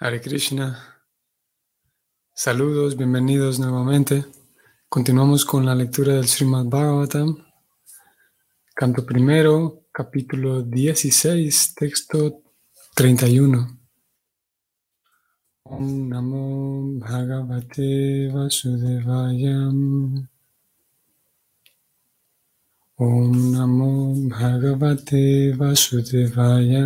Hare 0.00 0.20
Krishna. 0.20 0.76
Saludos, 2.34 2.96
bienvenidos 2.96 3.60
nuevamente. 3.60 4.24
Continuamos 4.88 5.44
con 5.44 5.64
la 5.64 5.74
lectura 5.76 6.14
del 6.14 6.26
Srimad 6.26 6.66
Bhagavatam. 6.66 7.46
Canto 8.74 9.06
primero, 9.06 9.84
capítulo 9.92 10.62
16, 10.62 11.74
texto 11.76 12.42
31. 12.96 13.78
Om 15.62 16.08
Namo 16.08 16.98
Bhagavate 16.98 18.30
Vasudevaya. 18.32 19.68
Om 22.96 23.52
Namo 23.52 24.14
Bhagavate 24.28 25.54
Vasudevaya. 25.56 26.84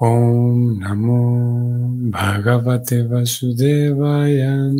Om 0.00 0.80
Namo 0.80 2.10
Bhagavate 2.10 3.06
Vasudevaya. 3.06 4.74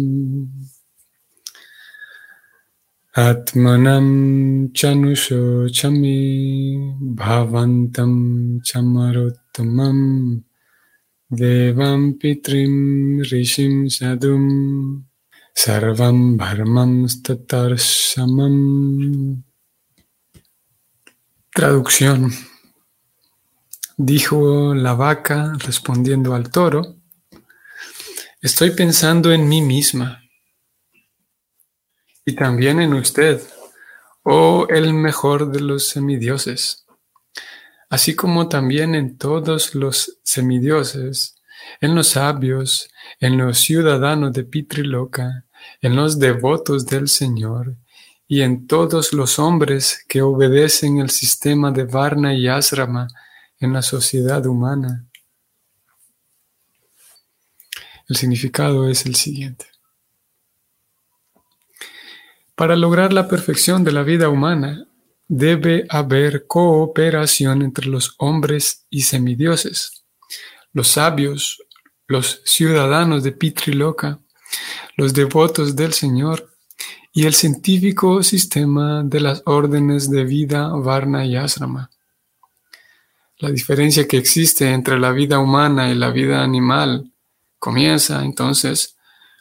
Atmanam 3.17 4.73
Chanusho 4.73 5.69
Chami 5.71 6.99
Bhavantam 7.15 8.61
Chamarottamam 8.61 10.43
Devam 11.33 12.19
Pitrim 12.19 13.21
Rishim 13.23 13.87
Sadum 13.87 15.05
Sarvam 15.55 16.37
Bharmam 16.37 17.07
Statarsamam 17.07 18.57
Traducción 21.55 22.33
Dijo 23.97 24.75
la 24.75 24.95
vaca 24.95 25.53
respondiendo 25.59 26.35
al 26.35 26.51
toro, 26.51 26.97
estoy 28.41 28.73
pensando 28.73 29.33
en 29.33 29.49
mí 29.49 29.63
misma 29.63 30.21
y 32.25 32.35
también 32.35 32.81
en 32.81 32.95
usted, 32.95 33.41
oh 34.25 34.67
el 34.69 34.95
mejor 34.95 35.53
de 35.53 35.61
los 35.61 35.87
semidioses, 35.87 36.87
así 37.89 38.17
como 38.17 38.49
también 38.49 38.97
en 38.97 39.17
todos 39.17 39.77
los 39.77 40.19
semidioses, 40.25 41.37
en 41.81 41.95
los 41.95 42.09
sabios, 42.09 42.91
en 43.21 43.39
los 43.39 43.61
ciudadanos 43.61 44.33
de 44.33 44.43
Pitriloca, 44.43 45.45
en 45.81 45.95
los 45.95 46.19
devotos 46.19 46.85
del 46.87 47.07
Señor 47.07 47.77
y 48.27 48.41
en 48.41 48.67
todos 48.67 49.13
los 49.13 49.39
hombres 49.39 50.05
que 50.09 50.21
obedecen 50.21 50.99
el 50.99 51.11
sistema 51.11 51.71
de 51.71 51.85
Varna 51.85 52.35
y 52.35 52.49
Asrama 52.49 53.07
en 53.65 53.73
la 53.73 53.83
sociedad 53.83 54.45
humana. 54.47 55.07
El 58.09 58.17
significado 58.17 58.89
es 58.89 59.07
el 59.07 59.15
siguiente. 59.15 59.67
Para 62.55 62.77
lograr 62.77 63.13
la 63.13 63.27
perfección 63.27 63.83
de 63.83 63.93
la 63.93 64.03
vida 64.03 64.29
humana, 64.29 64.87
debe 65.27 65.87
haber 65.89 66.47
cooperación 66.47 67.63
entre 67.63 67.87
los 67.87 68.15
hombres 68.19 68.87
y 68.91 69.03
semidioses, 69.03 70.05
los 70.73 70.89
sabios, 70.89 71.63
los 72.07 72.43
ciudadanos 72.45 73.23
de 73.23 73.33
Pitriloca, 73.33 74.21
los 74.97 75.15
devotos 75.15 75.75
del 75.75 75.93
Señor 75.95 76.53
y 77.13 77.27
el 77.27 77.35
científico 77.35 78.23
sistema 78.23 79.03
de 79.03 79.21
las 79.21 79.43
órdenes 79.47 80.11
de 80.11 80.25
vida 80.25 80.69
Varna 80.69 81.25
y 81.25 81.37
Asrama. 81.37 81.91
La 83.39 83.51
diferencia 83.51 84.07
que 84.07 84.17
existe 84.17 84.71
entre 84.71 84.99
la 84.99 85.11
vida 85.11 85.41
humana 85.41 85.91
y 85.91 85.97
la 85.97 86.11
vida 86.11 86.43
animal 86.43 87.11
comienza 87.59 88.25
entonces 88.25 88.97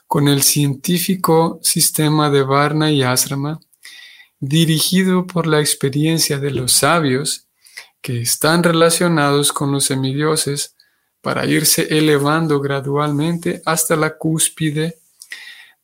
con 0.08 0.28
el 0.28 0.42
científico 0.42 1.60
sistema 1.62 2.32
de 2.32 2.42
Varna 2.42 2.92
y 2.92 3.04
Asrama, 3.04 3.60
dirigido 4.40 5.28
por 5.28 5.46
la 5.46 5.60
experiencia 5.60 6.40
de 6.40 6.52
los 6.52 6.72
sabios 6.72 7.48
que 8.02 8.22
están 8.22 8.64
relacionados 8.64 9.54
con 9.54 9.72
los 9.72 9.86
semidioses 9.86 10.76
para 11.22 11.46
irse 11.46 11.88
elevando 11.90 12.60
gradualmente 12.60 13.62
hasta 13.66 13.96
la 13.96 14.18
cúspide 14.18 14.98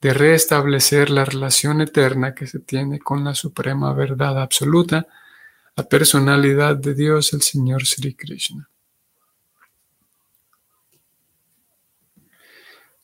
de 0.01 0.13
restablecer 0.13 1.09
la 1.11 1.25
relación 1.25 1.81
eterna 1.81 2.33
que 2.33 2.47
se 2.47 2.59
tiene 2.59 2.99
con 2.99 3.23
la 3.23 3.35
suprema 3.35 3.93
verdad 3.93 4.41
absoluta 4.41 5.07
la 5.79 5.87
personalidad 5.87 6.75
de 6.75 6.93
Dios, 6.93 7.31
el 7.31 7.41
Señor 7.41 7.85
Sri 7.85 8.13
Krishna. 8.13 8.69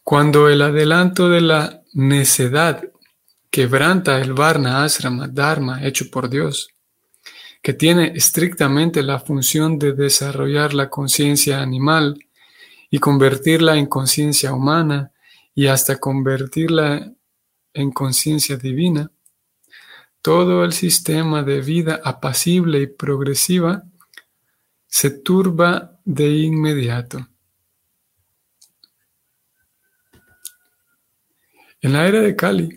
Cuando 0.03 0.49
el 0.49 0.61
adelanto 0.61 1.29
de 1.29 1.39
la 1.39 1.83
necedad 1.93 2.83
quebranta 3.49 4.19
el 4.19 4.33
Varna 4.33 4.83
Asrama 4.83 5.29
Dharma 5.29 5.85
hecho 5.85 6.11
por 6.11 6.29
Dios, 6.29 6.67
que 7.61 7.73
tiene 7.73 8.11
estrictamente 8.13 9.01
la 9.03 9.19
función 9.19 9.79
de 9.79 9.93
desarrollar 9.93 10.73
la 10.73 10.89
conciencia 10.89 11.61
animal 11.61 12.25
y 12.89 12.99
convertirla 12.99 13.77
en 13.77 13.85
conciencia 13.85 14.51
humana 14.51 15.13
y 15.53 15.67
hasta 15.67 15.97
convertirla 15.97 17.09
en 17.73 17.91
conciencia 17.91 18.57
divina, 18.57 19.09
todo 20.25 20.63
el 20.63 20.73
sistema 20.73 21.43
de 21.43 21.61
vida 21.61 22.01
apacible 22.03 22.81
y 22.81 22.87
progresiva 22.87 23.83
se 24.87 25.11
turba 25.11 25.99
de 26.03 26.27
inmediato. 26.27 27.27
En 31.79 31.93
la 31.93 32.07
era 32.07 32.21
de 32.21 32.35
Kali, 32.35 32.75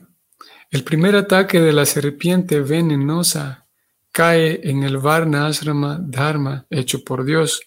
el 0.70 0.84
primer 0.84 1.16
ataque 1.16 1.58
de 1.58 1.72
la 1.72 1.86
serpiente 1.86 2.60
venenosa 2.60 3.66
cae 4.12 4.60
en 4.68 4.82
el 4.82 4.98
Varna 4.98 5.46
Asrama 5.46 5.98
Dharma 5.98 6.66
hecho 6.68 7.02
por 7.02 7.24
Dios, 7.24 7.62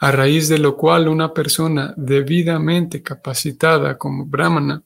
a 0.00 0.10
raíz 0.12 0.48
de 0.48 0.56
lo 0.56 0.78
cual 0.78 1.08
una 1.08 1.34
persona 1.34 1.92
debidamente 1.94 3.02
capacitada 3.02 3.98
como 3.98 4.24
Brahmana 4.24 4.82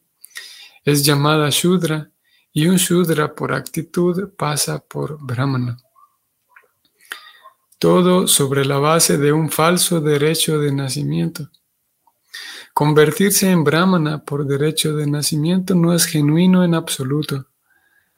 es 0.84 1.04
llamada 1.04 1.50
Shudra 1.50 2.11
y 2.52 2.66
un 2.66 2.76
Shudra 2.76 3.34
por 3.34 3.52
actitud 3.52 4.30
pasa 4.36 4.78
por 4.78 5.18
Brahmana. 5.24 5.78
Todo 7.78 8.28
sobre 8.28 8.64
la 8.64 8.78
base 8.78 9.18
de 9.18 9.32
un 9.32 9.50
falso 9.50 10.00
derecho 10.00 10.58
de 10.58 10.72
nacimiento. 10.72 11.50
Convertirse 12.74 13.50
en 13.50 13.64
Brahmana 13.64 14.24
por 14.24 14.46
derecho 14.46 14.94
de 14.94 15.06
nacimiento 15.06 15.74
no 15.74 15.92
es 15.92 16.06
genuino 16.06 16.64
en 16.64 16.74
absoluto, 16.74 17.48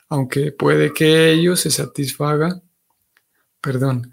aunque 0.09 0.53
puede 0.53 0.93
que 0.93 1.31
ello 1.31 1.57
se 1.57 1.71
satisfaga, 1.71 2.61
perdón, 3.61 4.13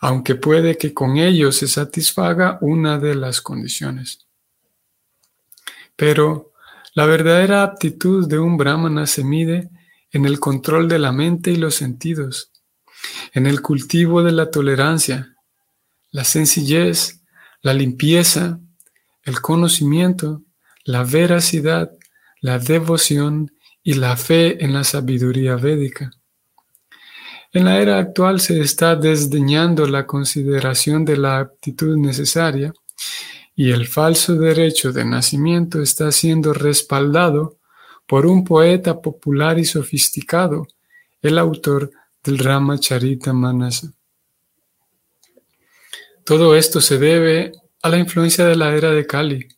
aunque 0.00 0.34
puede 0.34 0.76
que 0.76 0.94
con 0.94 1.18
ello 1.18 1.52
se 1.52 1.68
satisfaga 1.68 2.58
una 2.60 2.98
de 2.98 3.14
las 3.14 3.40
condiciones. 3.40 4.26
Pero 5.94 6.52
la 6.96 7.04
verdadera 7.04 7.62
aptitud 7.62 8.26
de 8.26 8.38
un 8.38 8.56
brahmana 8.56 9.06
se 9.06 9.22
mide 9.22 9.68
en 10.12 10.24
el 10.24 10.40
control 10.40 10.88
de 10.88 10.98
la 10.98 11.12
mente 11.12 11.50
y 11.50 11.56
los 11.56 11.74
sentidos, 11.74 12.50
en 13.34 13.46
el 13.46 13.60
cultivo 13.60 14.22
de 14.22 14.32
la 14.32 14.50
tolerancia, 14.50 15.36
la 16.10 16.24
sencillez, 16.24 17.20
la 17.60 17.74
limpieza, 17.74 18.60
el 19.24 19.42
conocimiento, 19.42 20.42
la 20.84 21.04
veracidad, 21.04 21.90
la 22.40 22.58
devoción 22.58 23.52
y 23.82 23.92
la 23.92 24.16
fe 24.16 24.64
en 24.64 24.72
la 24.72 24.82
sabiduría 24.82 25.56
védica. 25.56 26.10
En 27.52 27.66
la 27.66 27.78
era 27.78 27.98
actual 27.98 28.40
se 28.40 28.58
está 28.58 28.96
desdeñando 28.96 29.86
la 29.86 30.06
consideración 30.06 31.04
de 31.04 31.18
la 31.18 31.40
aptitud 31.40 31.94
necesaria 31.98 32.72
y 33.58 33.70
el 33.70 33.88
falso 33.88 34.34
derecho 34.34 34.92
de 34.92 35.06
nacimiento 35.06 35.80
está 35.80 36.12
siendo 36.12 36.52
respaldado 36.52 37.58
por 38.06 38.26
un 38.26 38.44
poeta 38.44 39.00
popular 39.00 39.58
y 39.58 39.64
sofisticado, 39.64 40.68
el 41.22 41.38
autor 41.38 41.90
del 42.22 42.38
Rama 42.38 42.78
Charita 42.78 43.32
Manasa. 43.32 43.90
Todo 46.22 46.54
esto 46.54 46.82
se 46.82 46.98
debe 46.98 47.52
a 47.82 47.88
la 47.88 47.98
influencia 47.98 48.44
de 48.44 48.56
la 48.56 48.76
era 48.76 48.90
de 48.90 49.06
Kali. 49.06 49.48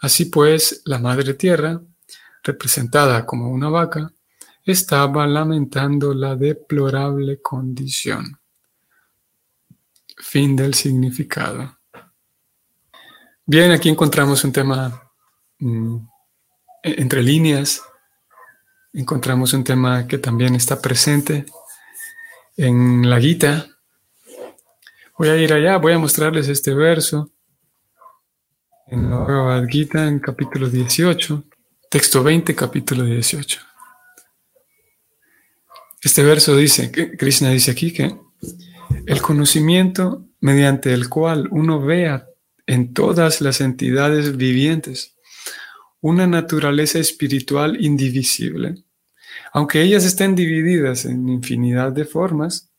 Así 0.00 0.24
pues, 0.26 0.80
la 0.86 0.98
Madre 0.98 1.34
Tierra, 1.34 1.82
representada 2.42 3.26
como 3.26 3.50
una 3.50 3.68
vaca, 3.68 4.10
estaba 4.64 5.26
lamentando 5.26 6.14
la 6.14 6.34
deplorable 6.34 7.42
condición. 7.42 8.40
Fin 10.16 10.56
del 10.56 10.72
significado. 10.72 11.81
Bien, 13.44 13.72
aquí 13.72 13.88
encontramos 13.88 14.44
un 14.44 14.52
tema 14.52 15.10
mm, 15.58 15.96
e-, 16.84 17.00
entre 17.02 17.24
líneas. 17.24 17.82
Encontramos 18.92 19.52
un 19.52 19.64
tema 19.64 20.06
que 20.06 20.18
también 20.18 20.54
está 20.54 20.80
presente 20.80 21.46
en 22.56 23.10
la 23.10 23.20
Gita. 23.20 23.66
Voy 25.18 25.28
a 25.28 25.36
ir 25.36 25.52
allá, 25.52 25.78
voy 25.78 25.92
a 25.92 25.98
mostrarles 25.98 26.48
este 26.48 26.72
verso 26.72 27.32
en 28.86 29.10
la 29.10 29.16
Bhagavad 29.16 29.66
Gita, 29.66 30.06
en 30.06 30.20
capítulo 30.20 30.68
18, 30.68 31.42
texto 31.90 32.22
20, 32.22 32.54
capítulo 32.54 33.04
18. 33.04 33.60
Este 36.00 36.22
verso 36.22 36.56
dice, 36.56 36.92
Krishna 37.18 37.50
dice 37.50 37.72
aquí 37.72 37.92
que 37.92 38.16
el 39.06 39.20
conocimiento 39.20 40.26
mediante 40.40 40.92
el 40.94 41.08
cual 41.08 41.48
uno 41.50 41.80
vea 41.80 42.28
en 42.66 42.94
todas 42.94 43.40
las 43.40 43.60
entidades 43.60 44.36
vivientes 44.36 45.16
una 46.00 46.26
naturaleza 46.26 46.98
espiritual 46.98 47.82
indivisible, 47.82 48.84
aunque 49.52 49.82
ellas 49.82 50.04
estén 50.04 50.34
divididas 50.34 51.04
en 51.04 51.28
infinidad 51.28 51.92
de 51.92 52.04
formas, 52.04 52.70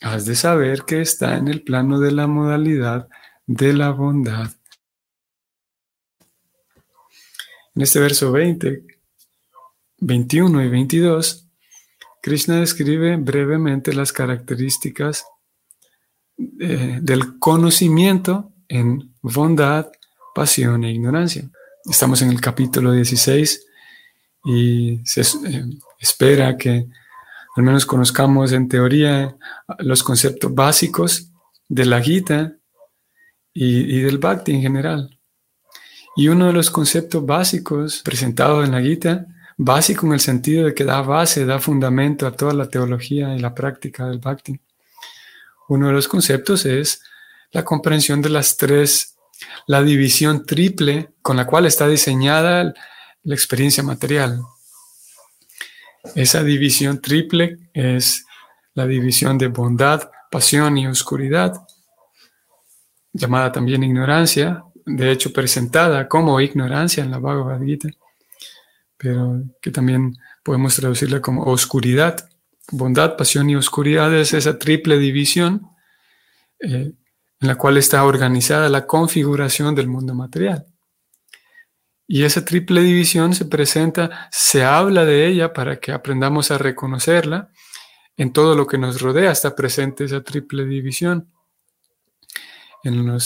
has 0.00 0.24
de 0.24 0.34
saber 0.34 0.82
que 0.82 1.02
está 1.02 1.36
en 1.36 1.48
el 1.48 1.62
plano 1.62 2.00
de 2.00 2.12
la 2.12 2.26
modalidad 2.26 3.08
de 3.46 3.72
la 3.74 3.90
bondad. 3.90 4.50
En 7.74 7.82
este 7.82 8.00
verso 8.00 8.32
20, 8.32 8.84
21 9.98 10.64
y 10.64 10.68
22, 10.68 11.46
Krishna 12.22 12.60
describe 12.60 13.16
brevemente 13.18 13.92
las 13.92 14.12
características 14.12 15.26
eh, 16.58 16.98
del 17.02 17.38
conocimiento 17.38 18.55
en 18.68 19.14
bondad, 19.22 19.90
pasión 20.34 20.84
e 20.84 20.92
ignorancia. 20.92 21.48
Estamos 21.84 22.22
en 22.22 22.30
el 22.30 22.40
capítulo 22.40 22.92
16 22.92 23.66
y 24.44 25.00
se 25.04 25.20
eh, 25.20 25.64
espera 25.98 26.56
que 26.56 26.86
al 27.56 27.62
menos 27.62 27.86
conozcamos 27.86 28.52
en 28.52 28.68
teoría 28.68 29.36
los 29.78 30.02
conceptos 30.02 30.54
básicos 30.54 31.30
de 31.68 31.86
la 31.86 32.00
Gita 32.00 32.52
y, 33.52 33.96
y 33.96 34.00
del 34.02 34.18
Bhakti 34.18 34.52
en 34.52 34.62
general. 34.62 35.18
Y 36.16 36.28
uno 36.28 36.46
de 36.46 36.52
los 36.52 36.70
conceptos 36.70 37.24
básicos 37.24 38.02
presentados 38.02 38.64
en 38.64 38.72
la 38.72 38.82
Gita 38.82 39.26
básico 39.56 40.06
en 40.06 40.12
el 40.12 40.20
sentido 40.20 40.66
de 40.66 40.74
que 40.74 40.84
da 40.84 41.00
base, 41.02 41.46
da 41.46 41.58
fundamento 41.58 42.26
a 42.26 42.32
toda 42.32 42.52
la 42.52 42.68
teología 42.68 43.34
y 43.34 43.38
la 43.38 43.54
práctica 43.54 44.06
del 44.06 44.18
bhakti. 44.18 44.60
Uno 45.68 45.88
de 45.88 45.94
los 45.94 46.08
conceptos 46.08 46.66
es 46.66 47.02
la 47.52 47.64
comprensión 47.64 48.22
de 48.22 48.30
las 48.30 48.56
tres, 48.56 49.16
la 49.66 49.82
división 49.82 50.44
triple 50.46 51.10
con 51.22 51.36
la 51.36 51.46
cual 51.46 51.66
está 51.66 51.88
diseñada 51.88 52.74
la 53.22 53.34
experiencia 53.34 53.82
material. 53.82 54.40
Esa 56.14 56.42
división 56.42 57.00
triple 57.00 57.58
es 57.74 58.24
la 58.74 58.86
división 58.86 59.38
de 59.38 59.48
bondad, 59.48 60.10
pasión 60.30 60.78
y 60.78 60.86
oscuridad, 60.86 61.66
llamada 63.12 63.50
también 63.50 63.82
ignorancia, 63.82 64.62
de 64.84 65.10
hecho 65.10 65.32
presentada 65.32 66.06
como 66.08 66.40
ignorancia 66.40 67.02
en 67.02 67.10
la 67.10 67.18
Bhagavad 67.18 67.62
Gita 67.62 67.88
pero 68.96 69.42
que 69.60 69.70
también 69.70 70.16
podemos 70.42 70.76
traducirla 70.76 71.20
como 71.20 71.44
oscuridad. 71.44 72.28
Bondad, 72.70 73.16
pasión 73.16 73.48
y 73.50 73.56
oscuridad 73.56 74.14
es 74.14 74.32
esa 74.32 74.58
triple 74.58 74.98
división 74.98 75.68
eh, 76.60 76.92
en 77.40 77.48
la 77.48 77.56
cual 77.56 77.76
está 77.76 78.04
organizada 78.04 78.68
la 78.68 78.86
configuración 78.86 79.74
del 79.74 79.88
mundo 79.88 80.14
material. 80.14 80.66
Y 82.08 82.22
esa 82.24 82.44
triple 82.44 82.82
división 82.82 83.34
se 83.34 83.46
presenta, 83.46 84.28
se 84.30 84.64
habla 84.64 85.04
de 85.04 85.26
ella 85.26 85.52
para 85.52 85.80
que 85.80 85.92
aprendamos 85.92 86.50
a 86.50 86.58
reconocerla. 86.58 87.50
En 88.16 88.32
todo 88.32 88.54
lo 88.54 88.66
que 88.66 88.78
nos 88.78 89.00
rodea 89.00 89.32
está 89.32 89.54
presente 89.54 90.04
esa 90.04 90.22
triple 90.22 90.64
división 90.64 91.30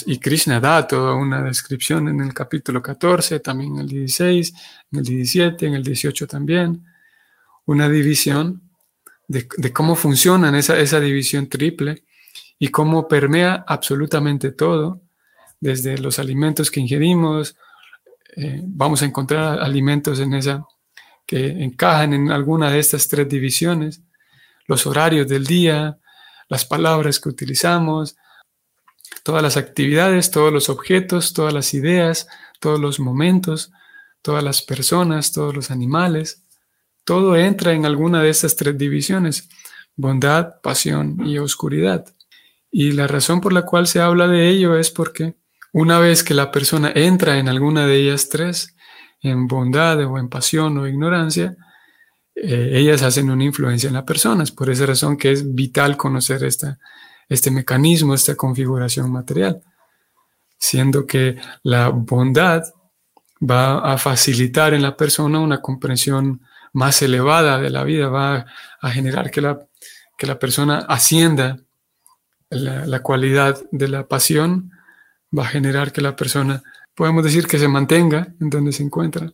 y 0.06 0.18
Krishna 0.18 0.58
da 0.58 0.86
toda 0.86 1.14
una 1.14 1.42
descripción 1.42 2.08
en 2.08 2.20
el 2.20 2.32
capítulo 2.32 2.80
14, 2.80 3.40
también 3.40 3.74
en 3.74 3.80
el 3.80 3.88
16, 3.88 4.54
en 4.92 4.98
el 4.98 5.04
17, 5.04 5.66
en 5.66 5.74
el 5.74 5.82
18 5.82 6.26
también, 6.26 6.84
una 7.66 7.88
división 7.88 8.62
de, 9.28 9.46
cómo 9.72 9.96
funciona 9.96 10.56
esa, 10.58 10.78
esa 10.78 10.98
división 10.98 11.48
triple 11.48 12.04
y 12.62 12.68
cómo 12.68 13.08
permea 13.08 13.64
absolutamente 13.66 14.52
todo, 14.52 15.00
desde 15.58 15.96
los 15.98 16.18
alimentos 16.18 16.70
que 16.70 16.80
ingerimos, 16.80 17.56
eh, 18.36 18.60
vamos 18.62 19.02
a 19.02 19.06
encontrar 19.06 19.60
alimentos 19.60 20.20
en 20.20 20.34
esa 20.34 20.64
que 21.26 21.46
encajan 21.46 22.12
en 22.12 22.30
alguna 22.30 22.70
de 22.70 22.78
estas 22.78 23.08
tres 23.08 23.28
divisiones, 23.28 24.02
los 24.66 24.86
horarios 24.86 25.26
del 25.26 25.46
día, 25.46 25.98
las 26.48 26.66
palabras 26.66 27.18
que 27.18 27.30
utilizamos, 27.30 28.16
todas 29.22 29.42
las 29.42 29.56
actividades, 29.56 30.30
todos 30.30 30.52
los 30.52 30.68
objetos, 30.68 31.32
todas 31.32 31.54
las 31.54 31.72
ideas, 31.72 32.28
todos 32.58 32.78
los 32.78 33.00
momentos, 33.00 33.72
todas 34.20 34.44
las 34.44 34.60
personas, 34.60 35.32
todos 35.32 35.54
los 35.54 35.70
animales, 35.70 36.44
todo 37.04 37.36
entra 37.36 37.72
en 37.72 37.86
alguna 37.86 38.22
de 38.22 38.30
estas 38.30 38.54
tres 38.54 38.76
divisiones, 38.76 39.48
bondad, 39.96 40.60
pasión 40.62 41.26
y 41.26 41.38
oscuridad. 41.38 42.04
Y 42.70 42.92
la 42.92 43.06
razón 43.06 43.40
por 43.40 43.52
la 43.52 43.62
cual 43.62 43.86
se 43.86 44.00
habla 44.00 44.28
de 44.28 44.48
ello 44.48 44.76
es 44.76 44.90
porque 44.90 45.34
una 45.72 45.98
vez 45.98 46.22
que 46.22 46.34
la 46.34 46.50
persona 46.50 46.92
entra 46.94 47.38
en 47.38 47.48
alguna 47.48 47.86
de 47.86 47.96
ellas 47.96 48.28
tres, 48.28 48.74
en 49.22 49.46
bondad 49.46 49.98
o 50.04 50.18
en 50.18 50.28
pasión 50.28 50.78
o 50.78 50.86
ignorancia, 50.86 51.56
eh, 52.34 52.70
ellas 52.74 53.02
hacen 53.02 53.30
una 53.30 53.44
influencia 53.44 53.88
en 53.88 53.94
la 53.94 54.04
persona. 54.04 54.42
Es 54.42 54.50
por 54.50 54.70
esa 54.70 54.86
razón 54.86 55.16
que 55.16 55.32
es 55.32 55.54
vital 55.54 55.96
conocer 55.96 56.42
esta, 56.44 56.78
este 57.28 57.50
mecanismo, 57.50 58.14
esta 58.14 58.34
configuración 58.34 59.10
material, 59.12 59.62
siendo 60.58 61.06
que 61.06 61.36
la 61.62 61.88
bondad 61.88 62.62
va 63.48 63.92
a 63.92 63.98
facilitar 63.98 64.74
en 64.74 64.82
la 64.82 64.96
persona 64.96 65.40
una 65.40 65.60
comprensión 65.60 66.42
más 66.72 67.02
elevada 67.02 67.58
de 67.58 67.70
la 67.70 67.84
vida, 67.84 68.08
va 68.08 68.46
a, 68.80 68.90
generar 68.90 69.30
que 69.30 69.40
la, 69.40 69.58
que 70.16 70.26
la 70.26 70.38
persona 70.38 70.78
ascienda 70.88 71.58
la, 72.50 72.86
la 72.86 73.02
cualidad 73.02 73.62
de 73.70 73.88
la 73.88 74.06
pasión, 74.06 74.70
va 75.36 75.44
a 75.44 75.48
generar 75.48 75.92
que 75.92 76.00
la 76.00 76.16
persona, 76.16 76.62
podemos 76.94 77.24
decir 77.24 77.46
que 77.46 77.58
se 77.58 77.68
mantenga 77.68 78.34
en 78.40 78.50
donde 78.50 78.72
se 78.72 78.82
encuentra. 78.82 79.32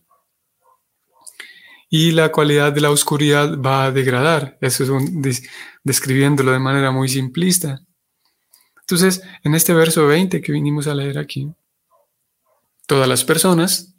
Y 1.89 2.13
la 2.13 2.33
cualidad 2.33 2.73
de 2.73 2.81
la 2.81 2.91
oscuridad 2.91 3.59
va 3.61 3.85
a 3.85 3.93
degradar. 3.93 4.59
Eso 4.61 4.99
es 5.25 5.43
describiéndolo 5.85 6.53
de 6.53 6.59
manera 6.59 6.91
muy 6.91 7.09
simplista. 7.09 7.81
Entonces, 8.81 9.23
en 9.43 9.55
este 9.55 9.73
verso 9.73 10.07
20 10.07 10.41
que 10.41 10.53
vinimos 10.53 10.87
a 10.87 10.95
leer 10.95 11.19
aquí, 11.19 11.53
todas 12.87 13.09
las 13.09 13.25
personas 13.25 13.95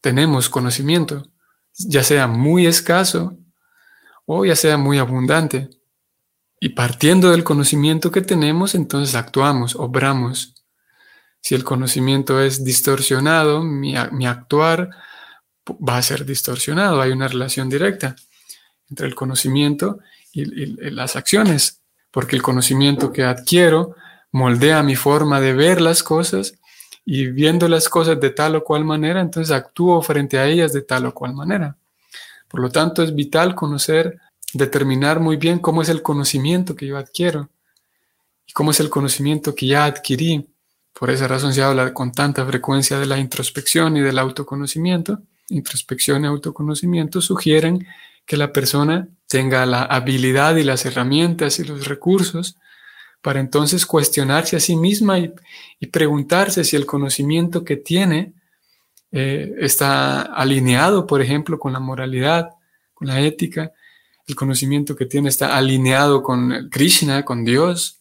tenemos 0.00 0.48
conocimiento, 0.48 1.26
ya 1.76 2.02
sea 2.02 2.26
muy 2.26 2.66
escaso 2.66 3.36
o 4.26 4.44
ya 4.44 4.56
sea 4.56 4.76
muy 4.76 4.98
abundante. 4.98 5.70
Y 6.64 6.70
partiendo 6.70 7.30
del 7.30 7.44
conocimiento 7.44 8.10
que 8.10 8.22
tenemos, 8.22 8.74
entonces 8.74 9.14
actuamos, 9.14 9.76
obramos. 9.76 10.54
Si 11.42 11.54
el 11.54 11.62
conocimiento 11.62 12.40
es 12.40 12.64
distorsionado, 12.64 13.62
mi, 13.62 13.94
actuar 13.94 14.88
va 15.68 15.98
a 15.98 16.02
ser 16.02 16.24
distorsionado. 16.24 17.02
Hay 17.02 17.10
una 17.10 17.28
relación 17.28 17.68
directa 17.68 18.16
entre 18.88 19.06
el 19.06 19.14
conocimiento 19.14 19.98
y 20.32 20.46
las 20.90 21.16
acciones, 21.16 21.82
porque 22.10 22.34
el 22.34 22.40
conocimiento 22.40 23.12
que 23.12 23.24
adquiero 23.24 23.94
moldea 24.32 24.82
mi 24.82 24.96
forma 24.96 25.42
de 25.42 25.52
ver 25.52 25.82
las 25.82 26.02
cosas 26.02 26.54
y 27.04 27.26
viendo 27.26 27.68
las 27.68 27.90
cosas 27.90 28.18
de 28.18 28.30
tal 28.30 28.56
o 28.56 28.64
cual 28.64 28.86
manera, 28.86 29.20
entonces 29.20 29.54
actúo 29.54 30.00
frente 30.00 30.38
a 30.38 30.46
ellas 30.46 30.72
de 30.72 30.80
tal 30.80 31.04
o 31.04 31.12
cual 31.12 31.34
manera. 31.34 31.76
Por 32.48 32.60
lo 32.60 32.70
tanto, 32.70 33.02
es 33.02 33.14
vital 33.14 33.54
conocer, 33.54 34.18
determinar 34.58 35.20
muy 35.20 35.36
bien 35.36 35.58
cómo 35.58 35.82
es 35.82 35.88
el 35.88 36.02
conocimiento 36.02 36.74
que 36.74 36.86
yo 36.86 36.96
adquiero 36.96 37.50
y 38.46 38.52
cómo 38.52 38.70
es 38.70 38.80
el 38.80 38.90
conocimiento 38.90 39.54
que 39.54 39.66
ya 39.66 39.84
adquirí. 39.84 40.48
Por 40.92 41.10
esa 41.10 41.28
razón 41.28 41.52
se 41.52 41.62
habla 41.62 41.92
con 41.92 42.12
tanta 42.12 42.46
frecuencia 42.46 42.98
de 42.98 43.06
la 43.06 43.18
introspección 43.18 43.96
y 43.96 44.00
del 44.00 44.18
autoconocimiento. 44.18 45.20
Introspección 45.48 46.24
y 46.24 46.28
autoconocimiento 46.28 47.20
sugieren 47.20 47.86
que 48.24 48.36
la 48.36 48.52
persona 48.52 49.08
tenga 49.28 49.66
la 49.66 49.82
habilidad 49.82 50.56
y 50.56 50.62
las 50.62 50.86
herramientas 50.86 51.58
y 51.58 51.64
los 51.64 51.86
recursos 51.86 52.56
para 53.20 53.40
entonces 53.40 53.86
cuestionarse 53.86 54.56
a 54.56 54.60
sí 54.60 54.76
misma 54.76 55.18
y, 55.18 55.32
preguntarse 55.90 56.64
si 56.64 56.76
el 56.76 56.86
conocimiento 56.86 57.64
que 57.64 57.76
tiene 57.76 58.32
eh, 59.12 59.54
está 59.58 60.22
alineado, 60.22 61.06
por 61.06 61.20
ejemplo, 61.20 61.58
con 61.58 61.72
la 61.72 61.80
moralidad, 61.80 62.50
con 62.94 63.08
la 63.08 63.20
ética, 63.20 63.72
el 64.26 64.34
conocimiento 64.34 64.96
que 64.96 65.06
tiene 65.06 65.28
está 65.28 65.56
alineado 65.56 66.22
con 66.22 66.68
Krishna, 66.70 67.24
con 67.24 67.44
Dios, 67.44 68.00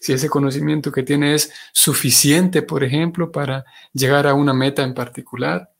si 0.00 0.12
ese 0.12 0.28
conocimiento 0.28 0.92
que 0.92 1.02
tiene 1.02 1.34
es 1.34 1.52
suficiente, 1.72 2.62
por 2.62 2.84
ejemplo, 2.84 3.32
para 3.32 3.64
llegar 3.92 4.26
a 4.26 4.34
una 4.34 4.52
meta 4.52 4.82
en 4.82 4.92
particular. 4.92 5.70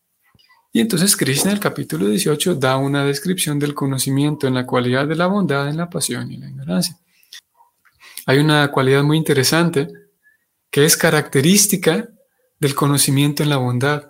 Y 0.72 0.80
entonces 0.80 1.16
Krishna, 1.16 1.50
en 1.50 1.56
el 1.56 1.62
capítulo 1.62 2.06
18, 2.06 2.54
da 2.54 2.76
una 2.76 3.04
descripción 3.04 3.58
del 3.58 3.74
conocimiento 3.74 4.46
en 4.46 4.54
la 4.54 4.66
cualidad 4.66 5.06
de 5.06 5.16
la 5.16 5.26
bondad, 5.26 5.68
en 5.68 5.76
la 5.76 5.90
pasión 5.90 6.32
y 6.32 6.38
la 6.38 6.48
ignorancia 6.48 6.98
hay 8.26 8.38
una 8.38 8.70
cualidad 8.70 9.02
muy 9.02 9.16
interesante 9.16 9.88
que 10.70 10.84
es 10.84 10.96
característica 10.96 12.08
del 12.58 12.74
conocimiento 12.74 13.42
en 13.42 13.50
la 13.50 13.58
bondad. 13.58 14.08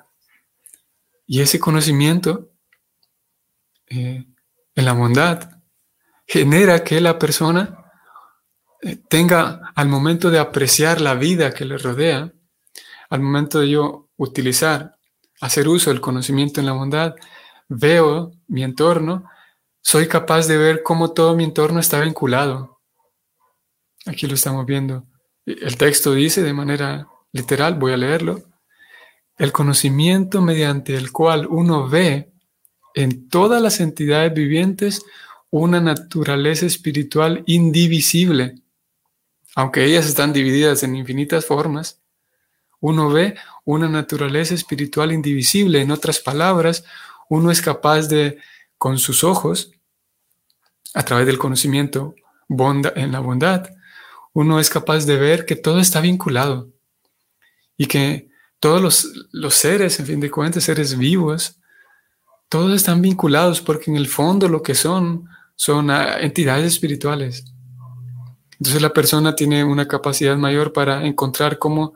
Y 1.27 1.41
ese 1.41 1.59
conocimiento 1.59 2.53
eh, 3.87 4.25
en 4.75 4.85
la 4.85 4.93
bondad 4.93 5.54
genera 6.27 6.85
que 6.85 7.01
la 7.01 7.19
persona 7.19 7.85
eh, 8.83 8.97
tenga 9.09 9.73
al 9.75 9.89
momento 9.89 10.31
de 10.31 10.39
apreciar 10.39 11.01
la 11.01 11.15
vida 11.15 11.53
que 11.53 11.65
le 11.65 11.79
rodea, 11.79 12.33
al 13.11 13.21
momento 13.21 13.61
de 13.61 13.71
yo 13.71 14.09
utilizar, 14.17 14.97
hacer 15.41 15.69
uso 15.69 15.91
del 15.91 16.01
conocimiento 16.01 16.61
en 16.61 16.67
la 16.67 16.73
bondad, 16.73 17.15
veo 17.69 18.33
mi 18.47 18.63
entorno, 18.63 19.25
soy 19.81 20.09
capaz 20.09 20.47
de 20.47 20.57
ver 20.57 20.83
cómo 20.83 21.13
todo 21.13 21.37
mi 21.37 21.45
entorno 21.45 21.81
está 21.81 22.01
vinculado. 22.01 22.81
Aquí 24.07 24.27
lo 24.27 24.35
estamos 24.35 24.65
viendo. 24.67 25.07
El 25.47 25.77
texto 25.77 26.13
dice 26.13 26.43
de 26.43 26.53
manera 26.53 27.09
literal, 27.33 27.75
voy 27.75 27.93
a 27.93 27.97
leerlo, 27.97 28.43
el 29.37 29.53
conocimiento 29.53 30.41
mediante 30.41 30.97
el 30.97 31.11
cual 31.11 31.47
uno 31.47 31.89
ve 31.89 32.33
en 32.95 33.29
todas 33.29 33.61
las 33.61 33.81
entidades 33.81 34.33
vivientes 34.33 35.05
una 35.57 35.81
naturaleza 35.81 36.67
espiritual 36.67 37.45
indivisible. 37.47 38.57
Aunque 39.55 39.85
ellas 39.85 40.05
están 40.05 40.33
divididas 40.33 40.83
en 40.83 40.97
infinitas 40.97 41.47
formas, 41.47 42.01
uno 42.81 43.09
ve 43.09 43.37
una 43.65 43.89
naturaleza 43.89 44.53
espiritual 44.53 45.13
indivisible. 45.13 45.81
En 45.81 45.93
otras 45.93 46.19
palabras, 46.19 46.85
uno 47.29 47.53
es 47.53 47.63
capaz 47.63 48.09
de, 48.09 48.39
con 48.79 48.99
sus 48.99 49.23
ojos, 49.23 49.71
a 50.93 51.05
través 51.05 51.25
del 51.25 51.39
conocimiento 51.39 52.17
en 52.49 53.13
la 53.13 53.21
bondad, 53.21 53.71
uno 54.33 54.59
es 54.59 54.69
capaz 54.69 55.07
de 55.07 55.17
ver 55.17 55.47
que 55.47 55.55
todo 55.55 55.79
está 55.79 56.01
vinculado 56.01 56.69
y 57.77 57.87
que 57.87 58.29
todos 58.59 58.83
los, 59.31 59.55
seres, 59.55 60.01
en 60.01 60.07
fin 60.07 60.19
de 60.19 60.33
cuentas, 60.33 60.65
seres 60.65 60.99
vivos, 60.99 61.61
todos 62.49 62.75
están 62.75 63.01
vinculados 63.03 63.61
porque 63.61 63.93
en 63.93 63.97
el 63.97 64.09
fondo 64.09 64.49
lo 64.49 64.61
que 64.61 64.75
son 64.75 65.29
son 65.57 65.91
entidades 65.91 66.75
espirituales. 66.75 67.45
Entonces 68.59 68.81
la 68.83 68.93
persona 68.93 69.35
tiene 69.35 69.65
una 69.65 69.87
capacidad 69.89 70.37
mayor 70.37 70.73
para 70.73 71.05
encontrar 71.07 71.59
cómo 71.59 71.95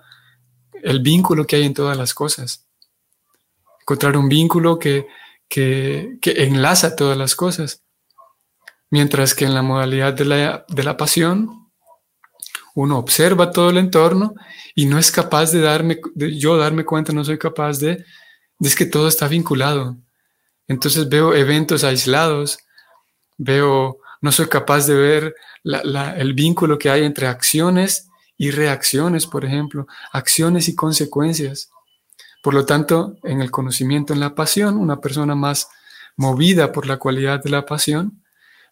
el 0.83 1.01
vínculo 1.01 1.47
que 1.47 1.57
hay 1.57 1.65
en 1.65 1.75
todas 1.75 1.97
las 1.97 2.15
cosas. 2.15 2.67
Encontrar 3.81 4.17
un 4.17 4.29
vínculo 4.29 4.79
que, 4.79 5.07
que, 5.49 6.19
enlaza 6.25 6.97
todas 6.97 7.17
las 7.17 7.35
cosas. 7.35 7.83
Mientras 8.91 9.35
que 9.35 9.45
en 9.45 9.55
la 9.55 9.63
modalidad 9.63 10.15
de 10.15 10.25
la, 10.25 10.65
de 10.69 10.83
la 10.83 10.97
pasión, 10.97 11.71
uno 12.75 12.99
observa 12.99 13.51
todo 13.51 13.71
el 13.71 13.79
entorno 13.79 14.35
y 14.75 14.87
no 14.87 14.99
es 14.99 15.11
capaz 15.11 15.53
de 15.53 15.61
darme, 15.61 16.01
de 16.15 16.37
yo 16.37 16.57
darme 16.57 16.85
cuenta, 16.85 17.13
no 17.13 17.25
soy 17.25 17.39
capaz 17.39 17.79
de, 17.79 18.05
de 18.59 18.69
es 18.69 18.77
que 18.77 18.87
todo 18.87 19.09
está 19.09 19.29
vinculado. 19.29 19.97
Entonces 20.67 21.09
veo 21.09 21.35
eventos 21.35 21.83
aislados, 21.83 22.59
veo, 23.39 23.99
no 24.21 24.33
soy 24.33 24.47
capaz 24.47 24.87
de 24.87 24.95
ver 24.95 25.35
el 25.65 26.35
vínculo 26.35 26.79
que 26.79 26.91
hay 26.91 27.05
entre 27.05 27.27
acciones 27.27 28.09
y 28.37 28.51
reacciones, 28.51 29.27
por 29.27 29.45
ejemplo, 29.45 29.87
acciones 30.13 30.69
y 30.69 30.75
consecuencias. 30.75 31.71
Por 32.43 32.55
lo 32.55 32.67
tanto, 32.67 33.17
en 33.25 33.41
el 33.41 33.51
conocimiento, 33.51 34.13
en 34.13 34.21
la 34.21 34.35
pasión, 34.35 34.77
una 34.77 35.01
persona 35.01 35.35
más 35.35 35.69
movida 36.17 36.73
por 36.73 36.87
la 36.87 36.99
cualidad 36.99 37.43
de 37.43 37.51
la 37.51 37.65
pasión, 37.65 38.23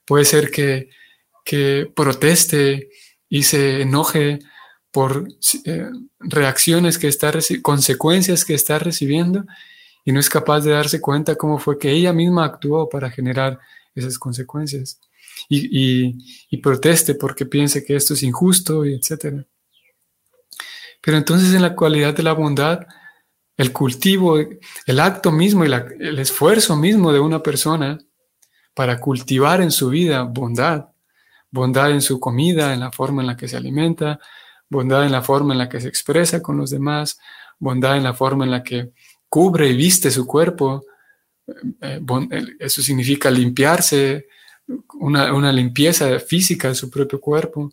puede 0.04 0.24
ser 0.24 0.50
que, 0.50 0.90
que 1.44 1.90
proteste 1.94 2.90
y 3.28 3.42
se 3.42 3.82
enoje 3.82 4.40
por 4.90 5.28
eh, 5.64 5.90
reacciones 6.20 6.98
que 6.98 7.08
está 7.08 7.32
consecuencias 7.62 8.44
que 8.44 8.54
está 8.54 8.78
recibiendo 8.78 9.44
y 10.04 10.12
no 10.12 10.20
es 10.20 10.30
capaz 10.30 10.60
de 10.60 10.70
darse 10.70 11.00
cuenta 11.00 11.34
cómo 11.34 11.58
fue 11.58 11.78
que 11.78 11.90
ella 11.90 12.12
misma 12.12 12.44
actuó 12.44 12.88
para 12.88 13.10
generar 13.10 13.58
esas 13.96 14.18
consecuencias 14.18 15.00
y, 15.48 16.56
proteste 16.62 17.14
porque 17.14 17.46
piense 17.46 17.84
que 17.84 17.96
esto 17.96 18.14
es 18.14 18.22
injusto 18.22 18.84
y 18.84 18.94
etc. 18.94 19.44
Pero 21.00 21.16
entonces 21.16 21.54
en 21.54 21.62
la 21.62 21.74
cualidad 21.74 22.14
de 22.14 22.22
la 22.22 22.32
bondad, 22.32 22.80
el 23.56 23.72
cultivo, 23.72 24.38
el 24.38 25.00
acto 25.00 25.32
mismo 25.32 25.64
y 25.64 25.72
el 25.72 26.18
esfuerzo 26.18 26.76
mismo 26.76 27.12
de 27.12 27.20
una 27.20 27.42
persona 27.42 27.98
para 28.74 29.00
cultivar 29.00 29.60
en 29.60 29.70
su 29.70 29.88
vida 29.88 30.22
bondad, 30.22 30.88
bondad 31.50 31.90
en 31.90 32.02
su 32.02 32.20
comida, 32.20 32.74
en 32.74 32.80
la 32.80 32.92
forma 32.92 33.22
en 33.22 33.28
la 33.28 33.36
que 33.36 33.48
se 33.48 33.56
alimenta, 33.56 34.18
bondad 34.68 35.04
en 35.04 35.12
la 35.12 35.22
forma 35.22 35.54
en 35.54 35.58
la 35.58 35.68
que 35.68 35.80
se 35.80 35.88
expresa 35.88 36.42
con 36.42 36.56
los 36.56 36.70
demás, 36.70 37.18
bondad 37.58 37.96
en 37.96 38.04
la 38.04 38.14
forma 38.14 38.44
en 38.44 38.50
la 38.50 38.62
que 38.62 38.92
cubre 39.28 39.68
y 39.68 39.76
viste 39.76 40.10
su 40.10 40.26
cuerpo. 40.26 40.84
Eh, 41.80 42.00
eso 42.58 42.82
significa 42.82 43.30
limpiarse, 43.30 44.26
una, 44.94 45.52
limpieza 45.52 46.18
física 46.18 46.68
de 46.68 46.74
su 46.74 46.90
propio 46.90 47.20
cuerpo, 47.20 47.72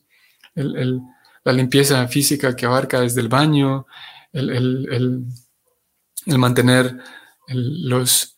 la 0.55 1.53
limpieza 1.53 2.07
física 2.07 2.55
que 2.55 2.65
abarca 2.65 3.01
desde 3.01 3.21
el 3.21 3.29
baño, 3.29 3.87
el, 4.31 5.25
mantener 6.27 6.97
los, 7.47 8.37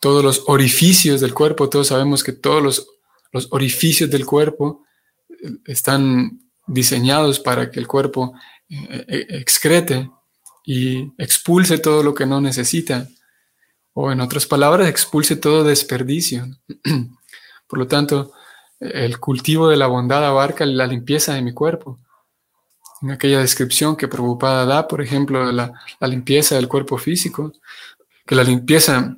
todos 0.00 0.24
los 0.24 0.44
orificios 0.46 1.20
del 1.20 1.34
cuerpo. 1.34 1.68
Todos 1.68 1.88
sabemos 1.88 2.24
que 2.24 2.32
todos 2.32 2.62
los, 2.62 2.86
los 3.32 3.48
orificios 3.50 4.10
del 4.10 4.26
cuerpo 4.26 4.84
eh, 5.28 5.50
están 5.66 6.40
diseñados 6.66 7.40
para 7.40 7.70
que 7.70 7.80
el 7.80 7.88
cuerpo 7.88 8.34
eh, 8.68 9.04
eh, 9.08 9.26
excrete 9.30 10.10
y 10.64 11.12
expulse 11.18 11.78
todo 11.78 12.02
lo 12.02 12.14
que 12.14 12.26
no 12.26 12.40
necesita, 12.40 13.08
o 13.94 14.10
en 14.10 14.20
otras 14.20 14.46
palabras, 14.46 14.88
expulse 14.88 15.36
todo 15.36 15.64
desperdicio. 15.64 16.46
Por 17.66 17.78
lo 17.78 17.86
tanto, 17.86 18.32
el 18.80 19.18
cultivo 19.18 19.68
de 19.68 19.76
la 19.76 19.86
bondad 19.86 20.24
abarca 20.24 20.66
la 20.66 20.86
limpieza 20.86 21.34
de 21.34 21.42
mi 21.42 21.52
cuerpo. 21.52 21.98
En 23.00 23.10
aquella 23.10 23.40
descripción 23.40 23.96
que 23.96 24.08
Prabhupada 24.08 24.64
da, 24.64 24.86
por 24.86 25.00
ejemplo, 25.02 25.46
de 25.46 25.52
la, 25.52 25.72
limpieza 26.00 26.54
del 26.54 26.68
cuerpo 26.68 26.98
físico, 26.98 27.52
que 28.26 28.34
la 28.34 28.44
limpieza 28.44 29.16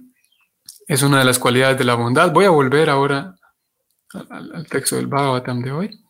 es 0.86 1.02
una 1.02 1.18
de 1.18 1.24
las 1.24 1.38
cualidades 1.38 1.78
de 1.78 1.84
la 1.84 1.94
bondad. 1.94 2.32
Voy 2.32 2.46
a 2.46 2.50
volver 2.50 2.88
ahora 2.88 3.36
al, 4.30 4.54
al 4.54 4.66
texto 4.66 4.96
del 4.96 5.06
Bhagavatam 5.06 5.62
de 5.62 5.72
hoy. 5.72 6.00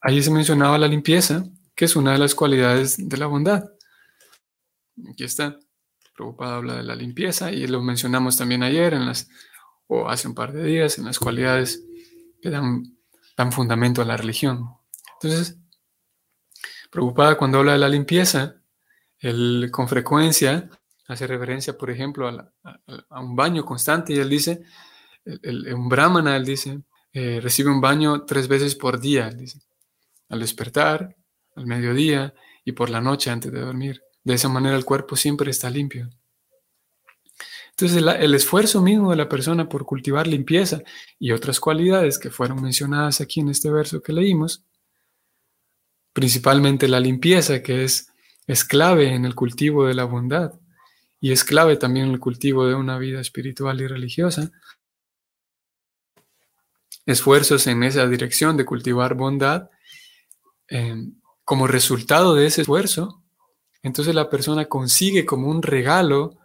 Allí 0.00 0.22
se 0.22 0.30
mencionaba 0.30 0.78
la 0.78 0.88
limpieza, 0.88 1.44
que 1.74 1.86
es 1.86 1.96
una 1.96 2.12
de 2.12 2.18
las 2.18 2.34
cualidades 2.34 2.96
de 2.98 3.16
la 3.16 3.26
bondad. 3.26 3.64
Aquí 5.10 5.24
está. 5.24 5.58
Preocupado 6.14 6.54
habla 6.54 6.76
de 6.76 6.82
la 6.82 6.94
limpieza 6.94 7.50
y 7.50 7.66
lo 7.66 7.82
mencionamos 7.82 8.36
también 8.36 8.62
ayer 8.62 8.94
en 8.94 9.06
las, 9.06 9.28
o 9.86 10.08
hace 10.08 10.28
un 10.28 10.34
par 10.34 10.52
de 10.52 10.64
días, 10.64 10.98
en 10.98 11.04
las 11.04 11.18
cualidades 11.18 11.84
que 12.40 12.50
dan, 12.50 12.96
dan 13.36 13.52
fundamento 13.52 14.02
a 14.02 14.04
la 14.04 14.16
religión. 14.16 14.68
Entonces, 15.14 15.58
preocupada 16.90 17.36
cuando 17.36 17.58
habla 17.58 17.72
de 17.72 17.78
la 17.78 17.88
limpieza, 17.88 18.56
él 19.18 19.68
con 19.72 19.88
frecuencia 19.88 20.70
hace 21.08 21.26
referencia, 21.26 21.76
por 21.76 21.90
ejemplo, 21.90 22.28
a, 22.28 23.20
un 23.20 23.34
baño 23.34 23.64
constante 23.64 24.12
y 24.12 24.18
él 24.18 24.28
dice, 24.28 24.62
el, 25.24 25.74
un 25.74 25.88
brahmana, 25.88 26.36
él 26.36 26.44
dice, 26.44 26.82
eh, 27.12 27.40
recibe 27.42 27.70
un 27.70 27.80
baño 27.80 28.24
tres 28.24 28.48
veces 28.48 28.74
por 28.74 29.00
día, 29.00 29.30
dice 29.30 29.60
al 30.28 30.40
despertar, 30.40 31.16
al 31.56 31.66
mediodía 31.66 32.34
y 32.64 32.72
por 32.72 32.90
la 32.90 33.00
noche 33.00 33.30
antes 33.30 33.52
de 33.52 33.60
dormir. 33.60 34.02
De 34.24 34.34
esa 34.34 34.48
manera 34.48 34.76
el 34.76 34.84
cuerpo 34.84 35.16
siempre 35.16 35.50
está 35.50 35.70
limpio. 35.70 36.10
Entonces 37.70 37.98
el, 37.98 38.34
esfuerzo 38.34 38.82
mismo 38.82 39.10
de 39.10 39.16
la 39.16 39.28
persona 39.28 39.68
por 39.68 39.84
cultivar 39.84 40.26
limpieza 40.26 40.82
y 41.18 41.32
otras 41.32 41.60
cualidades 41.60 42.18
que 42.18 42.30
fueron 42.30 42.62
mencionadas 42.62 43.20
aquí 43.20 43.40
en 43.40 43.48
este 43.48 43.70
verso 43.70 44.00
que 44.00 44.12
leímos, 44.12 44.64
principalmente 46.12 46.86
la 46.86 47.00
limpieza 47.00 47.62
que 47.62 47.84
es, 47.84 48.12
es 48.46 48.64
clave 48.64 49.14
en 49.14 49.24
el 49.24 49.34
cultivo 49.34 49.86
de 49.86 49.94
la 49.94 50.04
bondad 50.04 50.52
y 51.20 51.32
es 51.32 51.42
clave 51.42 51.76
también 51.76 52.06
en 52.06 52.12
el 52.12 52.20
cultivo 52.20 52.66
de 52.66 52.74
una 52.74 52.96
vida 52.98 53.20
espiritual 53.20 53.80
y 53.80 53.86
religiosa, 53.88 54.52
esfuerzos 57.06 57.66
en 57.66 57.82
esa 57.82 58.06
dirección 58.06 58.56
de 58.56 58.64
cultivar 58.64 59.14
bondad 59.14 59.68
Em, 60.68 61.14
como 61.44 61.66
resultado 61.66 62.34
de 62.34 62.46
ese 62.46 62.62
esfuerzo, 62.62 63.22
entonces 63.84 64.14
la 64.14 64.28
persona 64.30 64.64
consigue 64.64 65.24
como 65.24 65.48
un 65.48 65.62
regalo, 65.62 66.38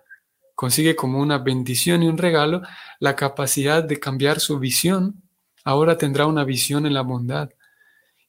consigue 0.56 0.96
como 0.96 1.20
una 1.20 1.38
bendición 1.38 2.04
y 2.04 2.08
un 2.08 2.18
regalo 2.18 2.62
la 3.00 3.16
capacidad 3.16 3.82
de 3.82 4.00
cambiar 4.00 4.42
su 4.42 4.60
visión. 4.60 5.24
Ahora 5.64 5.98
tendrá 5.98 6.28
una 6.28 6.44
visión 6.44 6.86
en 6.86 6.94
la 6.94 7.02
bondad. 7.02 7.50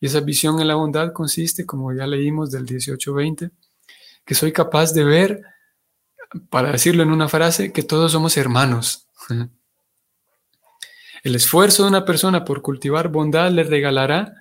Y 0.00 0.06
esa 0.06 0.20
visión 0.20 0.60
en 0.60 0.68
la 0.68 0.76
bondad 0.76 1.12
consiste, 1.12 1.66
como 1.66 1.92
ya 1.92 2.06
leímos 2.06 2.50
del 2.50 2.64
18-20, 2.64 3.50
que 4.24 4.34
soy 4.34 4.52
capaz 4.52 4.94
de 4.94 5.04
ver, 5.04 5.42
para 6.48 6.72
decirlo 6.72 7.02
en 7.02 7.10
una 7.10 7.28
frase, 7.28 7.72
que 7.72 7.82
todos 7.82 8.12
somos 8.12 8.36
hermanos. 8.36 9.08
El 11.22 11.34
esfuerzo 11.34 11.82
de 11.82 11.90
una 11.90 12.04
persona 12.04 12.44
por 12.44 12.62
cultivar 12.62 13.08
bondad 13.08 13.50
le 13.50 13.64
regalará 13.64 14.32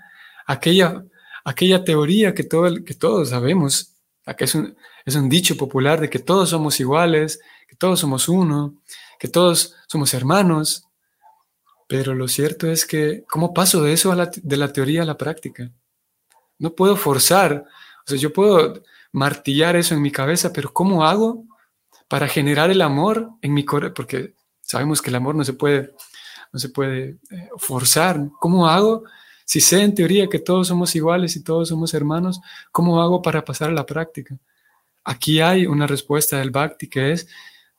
aquella 0.45 1.03
aquella 1.43 1.83
teoría 1.83 2.33
que, 2.33 2.43
todo, 2.43 2.83
que 2.85 2.93
todos 2.93 3.29
sabemos, 3.29 3.95
que 4.38 4.45
es, 4.45 4.57
es 5.05 5.15
un 5.15 5.29
dicho 5.29 5.57
popular 5.57 5.99
de 5.99 6.09
que 6.09 6.19
todos 6.19 6.49
somos 6.49 6.79
iguales, 6.79 7.39
que 7.67 7.75
todos 7.75 7.99
somos 7.99 8.29
uno, 8.29 8.81
que 9.19 9.27
todos 9.27 9.75
somos 9.88 10.13
hermanos. 10.13 10.85
Pero 11.88 12.13
lo 12.13 12.27
cierto 12.27 12.67
es 12.67 12.85
que, 12.85 13.23
¿cómo 13.29 13.53
paso 13.53 13.81
de 13.81 13.93
eso 13.93 14.15
de 14.15 14.57
la 14.57 14.73
teoría 14.73 15.01
a 15.01 15.05
la 15.05 15.17
práctica? 15.17 15.71
No 16.59 16.75
puedo 16.75 16.95
forzar, 16.95 17.65
o 18.05 18.09
sea, 18.09 18.17
yo 18.17 18.33
puedo 18.33 18.81
martillar 19.11 19.75
eso 19.75 19.95
en 19.95 20.01
mi 20.01 20.11
cabeza, 20.11 20.51
pero 20.53 20.73
¿cómo 20.73 21.05
hago 21.05 21.45
para 22.07 22.27
generar 22.27 22.71
el 22.71 22.81
amor 22.81 23.29
en 23.41 23.53
mi 23.53 23.65
corazón? 23.65 23.93
Porque 23.93 24.33
sabemos 24.61 25.01
que 25.01 25.09
el 25.09 25.15
amor 25.15 25.35
no 25.35 25.43
se 25.43 25.53
puede, 25.53 25.93
no 26.51 26.59
se 26.59 26.69
puede 26.69 27.19
eh, 27.29 27.49
forzar. 27.57 28.19
¿Cómo 28.39 28.67
hago? 28.67 29.03
Si 29.49 29.61
sé 29.61 29.81
en 29.81 29.95
teoría 29.95 30.29
que 30.29 30.37
todos 30.37 30.67
somos 30.67 30.95
iguales 30.95 31.35
y 31.35 31.43
todos 31.43 31.69
somos 31.69 31.95
hermanos, 31.95 32.39
¿cómo 32.71 33.01
hago 33.01 33.23
para 33.23 33.43
pasar 33.43 33.71
a 33.71 33.73
la 33.73 33.83
práctica? 33.83 34.37
Aquí 35.03 35.41
hay 35.41 35.65
una 35.65 35.87
respuesta 35.87 36.37
del 36.37 36.51
Bhakti 36.51 36.87
que 36.87 37.13
es 37.13 37.27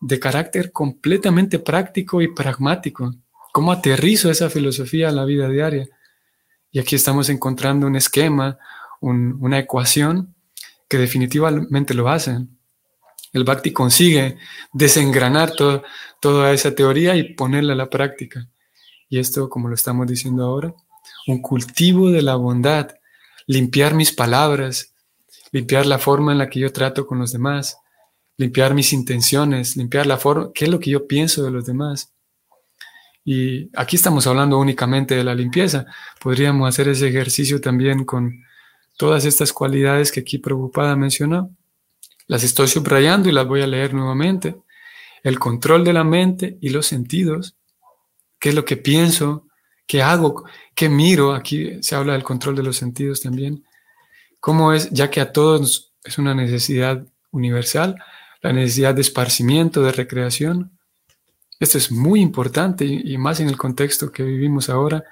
de 0.01 0.19
carácter 0.19 0.73
completamente 0.73 1.61
práctico 1.61 2.23
y 2.23 2.35
pragmático. 2.35 3.15
¿Cómo 3.53 3.71
aterrizo 3.71 4.33
esa 4.33 4.51
filosofía 4.51 5.11
a 5.11 5.13
la 5.13 5.25
vida 5.25 5.49
diaria? 5.49 5.89
Y 6.73 6.81
aquí 6.81 6.97
estamos 6.97 7.29
encontrando 7.29 7.87
un 7.87 7.95
esquema, 7.95 8.59
una 9.01 9.61
ecuación 9.61 10.35
que 10.89 10.99
definitivamente 10.99 11.95
lo 11.95 12.09
hace. 12.09 12.37
El 13.33 13.45
Bhakti 13.45 13.73
consigue 13.73 14.39
desengranar 14.73 15.53
toda 15.53 16.53
esa 16.53 16.75
teoría 16.75 17.15
y 17.15 17.35
ponerla 17.35 17.75
a 17.75 17.77
la 17.77 17.89
práctica. 17.89 18.49
Y 19.09 19.21
esto, 19.21 19.49
como 19.49 19.69
lo 19.69 19.77
estamos 19.77 20.09
diciendo 20.09 20.43
ahora, 20.43 20.75
un 21.27 21.41
cultivo 21.41 22.11
de 22.11 22.23
la 22.23 22.37
bondad, 22.37 22.95
limpiar 23.47 23.95
mis 23.95 24.13
palabras, 24.13 24.95
limpiar 25.53 25.87
la 25.87 25.99
forma 25.99 26.33
en 26.33 26.39
la 26.39 26.49
que 26.49 26.61
yo 26.61 26.73
trato 26.73 27.07
con 27.07 27.19
los 27.19 27.33
demás, 27.33 27.77
limpiar 28.37 28.75
mis 28.75 28.93
intenciones, 28.93 29.77
limpiar 29.77 30.07
la 30.07 30.17
forma, 30.17 30.51
qué 30.55 30.65
es 30.65 30.71
lo 30.71 30.81
que 30.81 30.91
yo 30.91 31.07
pienso 31.07 31.43
de 31.43 31.51
los 31.51 31.67
demás. 31.67 32.13
Y 33.25 33.71
aquí 33.77 33.97
estamos 33.97 34.27
hablando 34.27 34.59
únicamente 34.59 35.15
de 35.15 35.25
la 35.25 35.35
limpieza. 35.35 35.87
Podríamos 36.21 36.69
hacer 36.69 36.89
ese 36.89 37.09
ejercicio 37.09 37.61
también 37.61 38.05
con 38.05 38.43
todas 38.97 39.25
estas 39.25 39.53
cualidades 39.53 40.11
que 40.11 40.21
aquí 40.21 40.39
Preocupada 40.39 40.97
mencionó. 40.97 41.51
Las 42.27 42.45
estoy 42.45 42.69
subrayando 42.69 43.29
y 43.29 43.33
las 43.33 43.47
voy 43.47 43.61
a 43.63 43.67
leer 43.67 43.93
nuevamente. 43.93 44.57
El 45.23 45.39
control 45.39 45.85
de 45.85 45.93
la 45.93 46.05
mente 46.05 46.57
y 46.61 46.71
los 46.71 46.87
sentidos. 46.87 47.57
¿Qué 48.39 48.51
es 48.51 48.55
lo 48.55 48.65
que 48.65 48.79
pienso? 48.79 49.47
¿Qué 49.91 50.03
hago? 50.03 50.45
¿Qué 50.73 50.89
miro? 50.89 51.35
Aquí 51.35 51.83
se 51.83 51.97
habla 51.97 52.13
del 52.13 52.23
control 52.23 52.55
de 52.55 52.63
los 52.63 52.77
sentidos 52.77 53.23
también. 53.23 53.65
¿Cómo 54.39 54.73
es? 54.73 54.89
Ya 54.91 55.11
que 55.11 55.21
a 55.21 55.33
todos 55.33 55.95
es 56.05 56.17
una 56.17 56.33
necesidad 56.33 57.05
universal, 57.33 57.97
la 58.41 58.53
necesidad 58.53 58.95
de 58.95 59.01
esparcimiento, 59.01 59.83
de 59.83 59.91
recreación. 59.91 60.79
Esto 61.59 61.77
es 61.77 61.91
muy 61.91 62.21
importante 62.21 62.85
y, 62.85 63.19
más 63.19 63.41
en 63.41 63.49
el 63.49 63.57
contexto 63.57 64.13
que 64.13 64.23
vivimos 64.23 64.71
ahora. 64.71 65.03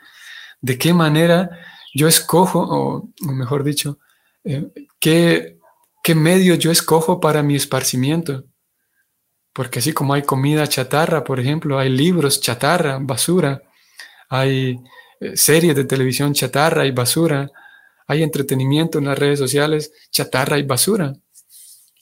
¿De 0.61 0.79
qué 0.79 0.95
manera 0.95 1.51
yo 1.93 2.07
escojo, 2.07 2.61
o, 2.61 3.33
mejor 3.33 3.65
dicho, 3.65 3.99
eh, 4.45 4.71
qué, 5.01 5.59
qué 6.05 6.15
medio 6.15 6.55
yo 6.55 6.71
escojo 6.71 7.19
para 7.19 7.43
mi 7.43 7.57
esparcimiento? 7.57 8.45
Porque 9.53 9.81
así 9.81 9.93
como 9.93 10.15
hay 10.15 10.23
comida 10.23 10.69
chatarra, 10.69 11.25
por 11.25 11.41
ejemplo, 11.41 11.81
hay 11.81 11.89
libros 11.89 12.41
chatarra, 12.41 13.01
basura, 13.01 13.61
hay 14.29 14.79
eh, 15.21 15.37
series 15.37 15.75
de 15.75 15.85
televisión 15.85 16.33
chatarra 16.35 16.87
y 16.87 16.91
basura, 16.91 17.51
hay 18.07 18.23
entretenimiento 18.23 18.99
en 18.99 19.07
las 19.07 19.19
redes 19.19 19.39
sociales 19.39 19.93
chatarra 20.11 20.59
y 20.59 20.63
basura. 20.63 21.15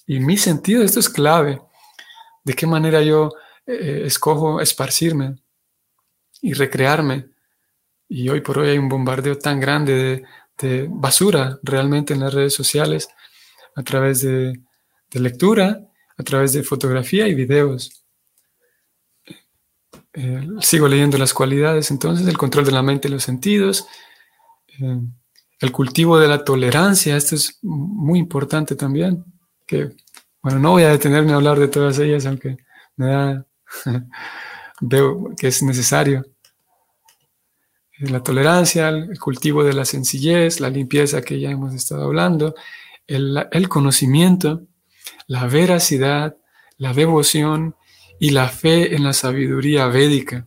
Y 0.06 0.20
mi 0.20 0.36
sentido, 0.36 0.82
esto 0.82 1.00
es 1.00 1.08
clave. 1.08 1.60
¿De 2.44 2.54
qué 2.54 2.66
manera 2.66 3.02
yo 3.02 3.30
eh, 3.66 4.02
escojo 4.06 4.60
esparcirme 4.60 5.38
y 6.40 6.52
recrearme. 6.52 7.30
Y 8.08 8.28
hoy 8.28 8.40
por 8.40 8.58
hoy 8.58 8.68
hay 8.68 8.78
un 8.78 8.88
bombardeo 8.88 9.36
tan 9.38 9.58
grande 9.58 10.24
de, 10.58 10.86
basura 10.88 11.58
realmente 11.64 12.14
en 12.14 12.20
las 12.20 12.32
redes 12.32 12.54
sociales, 12.54 13.08
a 13.74 13.82
través 13.82 14.22
de, 14.22 14.60
lectura, 15.12 15.80
a 16.16 16.22
través 16.22 16.52
de 16.52 16.62
fotografía 16.62 17.26
y 17.26 17.34
videos. 17.34 18.05
Eh, 20.18 20.48
sigo 20.62 20.88
leyendo 20.88 21.18
las 21.18 21.34
cualidades, 21.34 21.90
entonces, 21.90 22.26
el 22.26 22.38
control 22.38 22.64
de 22.64 22.72
la 22.72 22.82
mente 22.82 23.06
y 23.06 23.10
los 23.10 23.22
sentidos, 23.22 23.86
eh, 24.80 24.98
el 25.60 25.72
cultivo 25.72 26.18
de 26.18 26.26
la 26.26 26.42
tolerancia, 26.42 27.18
esto 27.18 27.34
es 27.34 27.58
muy 27.62 28.18
importante 28.18 28.76
también, 28.76 29.26
que, 29.66 29.90
bueno, 30.40 30.58
no 30.58 30.70
voy 30.70 30.84
a 30.84 30.88
detenerme 30.88 31.32
a 31.32 31.36
hablar 31.36 31.58
de 31.58 31.68
todas 31.68 31.98
ellas, 31.98 32.24
aunque 32.24 32.56
me 32.96 33.06
da 33.08 33.46
veo 34.80 35.34
que 35.36 35.48
es 35.48 35.62
necesario. 35.62 36.24
La 37.98 38.22
tolerancia, 38.22 38.88
el 38.88 39.18
cultivo 39.18 39.64
de 39.64 39.74
la 39.74 39.84
sencillez, 39.84 40.60
la 40.60 40.70
limpieza 40.70 41.20
que 41.20 41.40
ya 41.40 41.50
hemos 41.50 41.74
estado 41.74 42.04
hablando, 42.04 42.54
el 43.06 43.68
conocimiento, 43.68 44.62
la 45.26 45.46
veracidad, 45.46 46.36
la 46.78 46.94
devoción 46.94 47.74
y 48.18 48.30
la 48.30 48.48
fe 48.48 48.94
en 48.94 49.04
la 49.04 49.12
sabiduría 49.12 49.86
védica. 49.86 50.46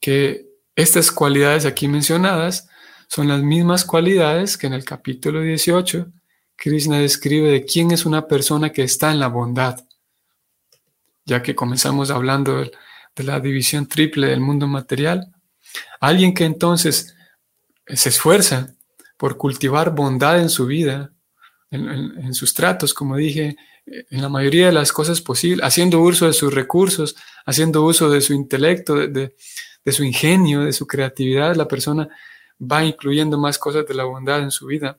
Que 0.00 0.46
estas 0.76 1.10
cualidades 1.10 1.66
aquí 1.66 1.88
mencionadas 1.88 2.68
son 3.08 3.28
las 3.28 3.42
mismas 3.42 3.84
cualidades 3.84 4.56
que 4.56 4.66
en 4.66 4.72
el 4.74 4.84
capítulo 4.84 5.40
18 5.40 6.06
Krishna 6.56 6.98
describe 6.98 7.50
de 7.50 7.64
quién 7.64 7.90
es 7.90 8.06
una 8.06 8.26
persona 8.26 8.70
que 8.70 8.82
está 8.82 9.10
en 9.10 9.20
la 9.20 9.28
bondad 9.28 9.84
ya 11.24 11.42
que 11.42 11.54
comenzamos 11.54 12.10
hablando 12.10 12.58
de, 12.58 12.72
la 13.16 13.38
división 13.38 13.86
triple 13.86 14.26
del 14.26 14.40
mundo 14.40 14.66
material, 14.66 15.32
alguien 16.00 16.34
que 16.34 16.44
entonces 16.44 17.14
se 17.86 18.08
esfuerza 18.08 18.74
por 19.16 19.36
cultivar 19.36 19.94
bondad 19.94 20.40
en 20.40 20.50
su 20.50 20.66
vida, 20.66 21.12
en, 21.70 22.34
sus 22.34 22.54
tratos, 22.54 22.92
como 22.92 23.16
dije, 23.16 23.56
en 23.86 24.22
la 24.22 24.28
mayoría 24.28 24.66
de 24.66 24.72
las 24.72 24.92
cosas 24.92 25.20
posibles, 25.20 25.64
haciendo 25.64 26.00
uso 26.00 26.26
de 26.26 26.32
sus 26.32 26.52
recursos, 26.52 27.16
haciendo 27.44 27.84
uso 27.84 28.10
de 28.10 28.20
su 28.20 28.32
intelecto, 28.32 28.94
de, 28.94 29.34
su 29.86 30.04
ingenio, 30.04 30.62
de 30.62 30.72
su 30.72 30.86
creatividad, 30.86 31.54
la 31.54 31.68
persona 31.68 32.08
va 32.60 32.84
incluyendo 32.84 33.38
más 33.38 33.58
cosas 33.58 33.86
de 33.86 33.94
la 33.94 34.04
bondad 34.04 34.40
en 34.40 34.50
su 34.50 34.66
vida, 34.66 34.98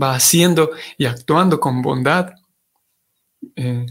va 0.00 0.14
haciendo 0.14 0.70
y 0.98 1.06
actuando 1.06 1.58
con 1.58 1.80
bondad. 1.80 2.34
Eh, 3.56 3.86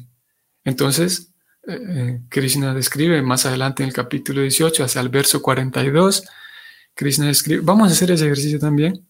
entonces, 0.64 1.34
eh, 1.68 1.80
eh, 1.90 2.22
Krishna 2.30 2.74
describe 2.74 3.22
más 3.24 3.46
adelante 3.46 3.82
en 3.82 3.90
el 3.90 3.96
capítulo 3.96 4.42
18, 4.42 4.84
hacia 4.84 5.02
el 5.02 5.10
verso 5.10 5.42
42, 5.42 6.24
Krishna 6.94 7.28
describe, 7.28 7.62
vamos 7.62 7.90
a 7.90 7.94
hacer 7.94 8.12
ese 8.12 8.26
ejercicio 8.26 8.60
también. 8.60 9.08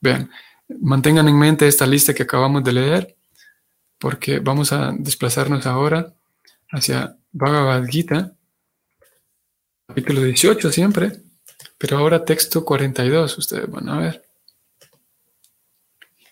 Vean, 0.00 0.30
mantengan 0.80 1.28
en 1.28 1.38
mente 1.38 1.66
esta 1.66 1.86
lista 1.86 2.14
que 2.14 2.22
acabamos 2.22 2.64
de 2.64 2.72
leer, 2.72 3.17
porque 3.98 4.38
vamos 4.38 4.72
a 4.72 4.92
desplazarnos 4.98 5.66
ahora 5.66 6.14
hacia 6.70 7.16
Bhagavad 7.32 7.84
Gita, 7.86 8.32
capítulo 9.86 10.22
18 10.22 10.70
siempre, 10.70 11.22
pero 11.76 11.98
ahora 11.98 12.24
texto 12.24 12.64
42, 12.64 13.38
ustedes 13.38 13.70
van 13.70 13.88
a 13.88 13.98
ver. 13.98 14.24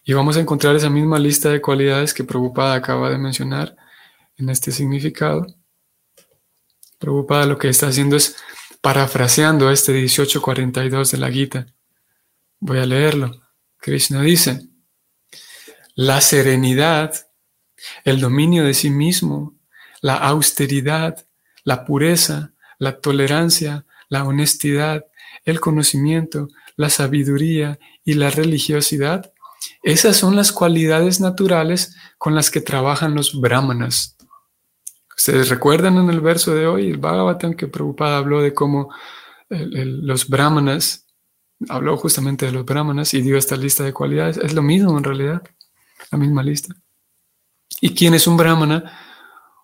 Y 0.05 0.13
vamos 0.13 0.37
a 0.37 0.41
encontrar 0.41 0.77
esa 0.77 0.89
misma 0.89 1.19
lista 1.19 1.51
de 1.51 1.61
cualidades 1.61 2.15
que 2.15 2.23
Prabhupada 2.23 2.75
acaba 2.75 3.11
de 3.11 3.19
mencionar 3.19 3.77
en 4.37 4.51
este 4.51 4.71
significado. 4.71 5.47
Preocupada 6.99 7.47
lo 7.47 7.59
que 7.59 7.69
está 7.69 7.89
haciendo 7.89 8.17
es 8.17 8.37
parafraseando 8.81 9.71
este 9.71 9.93
1842 9.93 11.11
de 11.11 11.19
la 11.19 11.31
Gita. 11.31 11.67
Voy 12.61 12.79
a 12.79 12.87
leerlo. 12.87 13.43
Krishna 13.79 14.23
dice, 14.23 14.69
la 15.95 16.21
serenidad, 16.21 17.26
el 18.05 18.21
dominio 18.21 18.65
de 18.65 18.75
sí 18.75 18.91
mismo, 18.91 19.55
la 20.01 20.17
austeridad, 20.17 21.27
la 21.65 21.85
pureza, 21.85 22.53
la 22.79 23.01
tolerancia, 23.01 23.87
la 24.09 24.25
honestidad, 24.25 25.05
el 25.45 25.61
conocimiento, 25.61 26.49
la 26.77 26.91
sabiduría 26.91 27.79
y 28.05 28.15
la 28.15 28.31
religiosidad, 28.31 29.33
esas 29.83 30.17
son 30.17 30.37
las 30.37 30.53
cualidades 30.53 31.21
naturales 31.21 31.97
con 32.19 32.35
las 32.35 32.51
que 32.51 32.61
trabajan 32.61 33.15
los 33.15 33.41
brahmanas. 33.41 34.17
Ustedes 35.17 35.49
recuerdan 35.49 35.97
en 35.97 36.11
el 36.11 36.21
verso 36.21 36.55
de 36.55 36.67
hoy, 36.67 36.91
el 36.91 36.99
Bhagavatam, 36.99 37.55
que 37.55 37.69
Prabhupada 37.69 38.19
habló 38.19 38.43
de 38.43 38.53
cómo 38.53 38.93
los 39.49 40.29
brahmanas, 40.29 41.07
habló 41.69 41.97
justamente 41.97 42.47
de 42.47 42.53
los 42.53 42.65
brahmanas 42.65 43.15
y 43.15 43.23
dio 43.23 43.37
esta 43.37 43.57
lista 43.57 43.85
de 43.85 43.93
cualidades. 43.93 44.37
Es 44.39 44.53
lo 44.53 44.63
mismo 44.63 44.97
en 44.99 45.05
realidad, 45.05 45.43
la 46.11 46.19
misma 46.19 46.43
lista. 46.43 46.75
¿Y 47.81 47.95
quién 47.95 48.15
es 48.15 48.27
un 48.27 48.37
brahmana? 48.37 49.01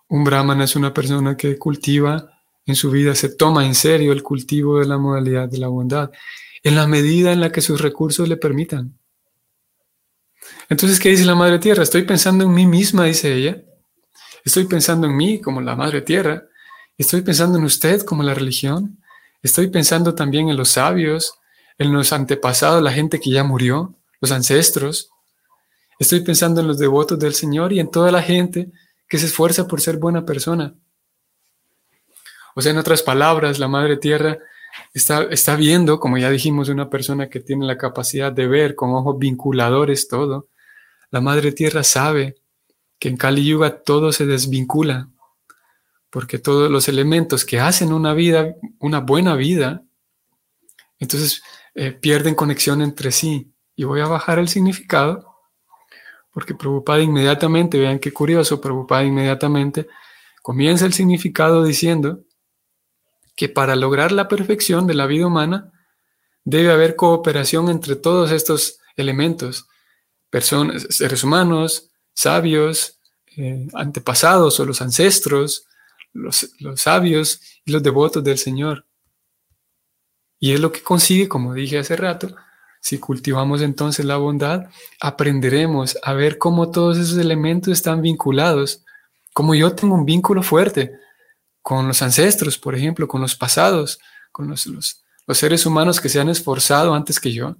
Un 0.09 0.23
brahmana 0.23 0.65
es 0.65 0.75
una 0.75 0.93
persona 0.93 1.35
que 1.35 1.57
cultiva 1.57 2.29
en 2.65 2.75
su 2.75 2.91
vida, 2.91 3.15
se 3.15 3.29
toma 3.29 3.65
en 3.65 3.75
serio 3.75 4.13
el 4.13 4.23
cultivo 4.23 4.79
de 4.79 4.85
la 4.85 4.97
modalidad 4.97 5.49
de 5.49 5.57
la 5.57 5.67
bondad, 5.67 6.11
en 6.61 6.75
la 6.75 6.87
medida 6.87 7.31
en 7.31 7.41
la 7.41 7.51
que 7.51 7.61
sus 7.61 7.81
recursos 7.81 8.27
le 8.29 8.37
permitan. 8.37 8.97
Entonces, 10.69 10.99
¿qué 10.99 11.09
dice 11.09 11.25
la 11.25 11.35
Madre 11.35 11.59
Tierra? 11.59 11.83
Estoy 11.83 12.03
pensando 12.03 12.45
en 12.45 12.53
mí 12.53 12.65
misma, 12.65 13.05
dice 13.05 13.33
ella. 13.33 13.61
Estoy 14.45 14.65
pensando 14.65 15.07
en 15.07 15.15
mí 15.15 15.41
como 15.41 15.61
la 15.61 15.75
Madre 15.75 16.01
Tierra. 16.01 16.43
Estoy 16.97 17.21
pensando 17.21 17.57
en 17.57 17.65
usted 17.65 18.03
como 18.03 18.23
la 18.23 18.33
religión. 18.33 18.99
Estoy 19.41 19.67
pensando 19.67 20.15
también 20.15 20.49
en 20.49 20.57
los 20.57 20.69
sabios, 20.69 21.35
en 21.77 21.91
los 21.91 22.13
antepasados, 22.13 22.81
la 22.81 22.91
gente 22.91 23.19
que 23.19 23.29
ya 23.29 23.43
murió, 23.43 23.95
los 24.21 24.31
ancestros. 24.31 25.09
Estoy 25.99 26.21
pensando 26.21 26.61
en 26.61 26.67
los 26.67 26.77
devotos 26.79 27.19
del 27.19 27.33
Señor 27.33 27.73
y 27.73 27.79
en 27.79 27.89
toda 27.89 28.11
la 28.11 28.21
gente 28.21 28.71
que 29.07 29.17
se 29.17 29.27
esfuerza 29.27 29.67
por 29.67 29.81
ser 29.81 29.97
buena 29.97 30.25
persona. 30.25 30.75
O 32.55 32.61
sea, 32.61 32.71
en 32.71 32.77
otras 32.77 33.01
palabras, 33.01 33.59
la 33.59 33.67
Madre 33.67 33.97
Tierra 33.97 34.37
está, 34.93 35.23
está 35.23 35.55
viendo, 35.55 35.99
como 35.99 36.17
ya 36.17 36.29
dijimos, 36.29 36.69
una 36.69 36.89
persona 36.89 37.29
que 37.29 37.39
tiene 37.39 37.65
la 37.65 37.77
capacidad 37.77 38.31
de 38.31 38.47
ver 38.47 38.75
con 38.75 38.91
ojos 38.91 39.17
vinculadores 39.17 40.07
todo. 40.07 40.49
La 41.09 41.21
Madre 41.21 41.51
Tierra 41.51 41.83
sabe 41.83 42.35
que 42.99 43.09
en 43.09 43.17
Kali 43.17 43.45
Yuga 43.45 43.83
todo 43.83 44.11
se 44.11 44.25
desvincula, 44.25 45.09
porque 46.09 46.39
todos 46.39 46.69
los 46.69 46.87
elementos 46.87 47.43
que 47.43 47.59
hacen 47.59 47.91
una 47.91 48.13
vida, 48.13 48.55
una 48.79 48.99
buena 48.99 49.35
vida, 49.35 49.83
entonces 50.99 51.43
eh, 51.75 51.91
pierden 51.91 52.35
conexión 52.35 52.81
entre 52.81 53.11
sí. 53.11 53.51
Y 53.75 53.83
voy 53.83 54.01
a 54.01 54.07
bajar 54.07 54.37
el 54.37 54.47
significado, 54.47 55.32
porque 56.33 56.55
preocupada 56.55 57.01
inmediatamente, 57.01 57.77
vean 57.77 57.99
qué 57.99 58.11
curioso, 58.11 58.59
preocupada 58.59 59.03
inmediatamente, 59.03 59.87
comienza 60.41 60.85
el 60.85 60.93
significado 60.93 61.63
diciendo 61.63 62.21
que 63.35 63.49
para 63.49 63.75
lograr 63.75 64.11
la 64.11 64.27
perfección 64.27 64.87
de 64.87 64.95
la 64.95 65.05
vida 65.05 65.27
humana 65.27 65.71
debe 66.43 66.71
haber 66.71 66.95
cooperación 66.95 67.69
entre 67.69 67.95
todos 67.95 68.31
estos 68.31 68.79
elementos, 68.95 69.67
personas, 70.29 70.87
seres 70.89 71.23
humanos, 71.23 71.91
sabios, 72.13 72.99
eh, 73.37 73.67
antepasados 73.73 74.59
o 74.59 74.65
los 74.65 74.81
ancestros, 74.81 75.67
los, 76.13 76.51
los 76.59 76.81
sabios 76.81 77.41
y 77.65 77.71
los 77.71 77.81
devotos 77.81 78.23
del 78.23 78.37
Señor. 78.37 78.85
Y 80.39 80.53
es 80.53 80.59
lo 80.59 80.71
que 80.71 80.81
consigue, 80.81 81.29
como 81.29 81.53
dije 81.53 81.79
hace 81.79 81.95
rato, 81.95 82.35
si 82.83 82.97
cultivamos 82.97 83.61
entonces 83.61 84.03
la 84.03 84.17
bondad, 84.17 84.65
aprenderemos 84.99 85.97
a 86.03 86.11
ver 86.11 86.37
cómo 86.37 86.69
todos 86.69 86.97
esos 86.97 87.17
elementos 87.17 87.71
están 87.71 88.01
vinculados, 88.01 88.83
como 89.31 89.55
yo 89.55 89.73
tengo 89.73 89.95
un 89.95 90.03
vínculo 90.03 90.43
fuerte 90.43 90.91
con 91.61 91.87
los 91.87 92.01
ancestros, 92.01 92.57
por 92.57 92.75
ejemplo, 92.75 93.07
con 93.07 93.21
los 93.21 93.37
pasados, 93.37 93.99
con 94.33 94.49
los, 94.49 94.67
seres 95.29 95.65
humanos 95.65 96.01
que 96.01 96.09
se 96.09 96.19
han 96.19 96.27
esforzado 96.27 96.93
antes 96.93 97.21
que 97.21 97.31
yo 97.31 97.55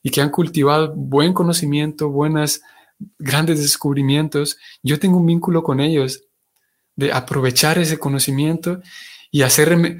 y 0.00 0.10
que 0.10 0.20
han 0.20 0.30
cultivado 0.30 0.94
buen 0.94 1.32
conocimiento, 1.32 2.08
buenas, 2.08 2.62
grandes 3.18 3.60
descubrimientos, 3.60 4.58
yo 4.80 5.00
tengo 5.00 5.16
un 5.16 5.26
vínculo 5.26 5.64
con 5.64 5.80
ellos 5.80 6.22
de 6.94 7.12
aprovechar 7.12 7.78
ese 7.78 7.98
conocimiento 7.98 8.80
y 9.32 9.42
hacer 9.42 9.98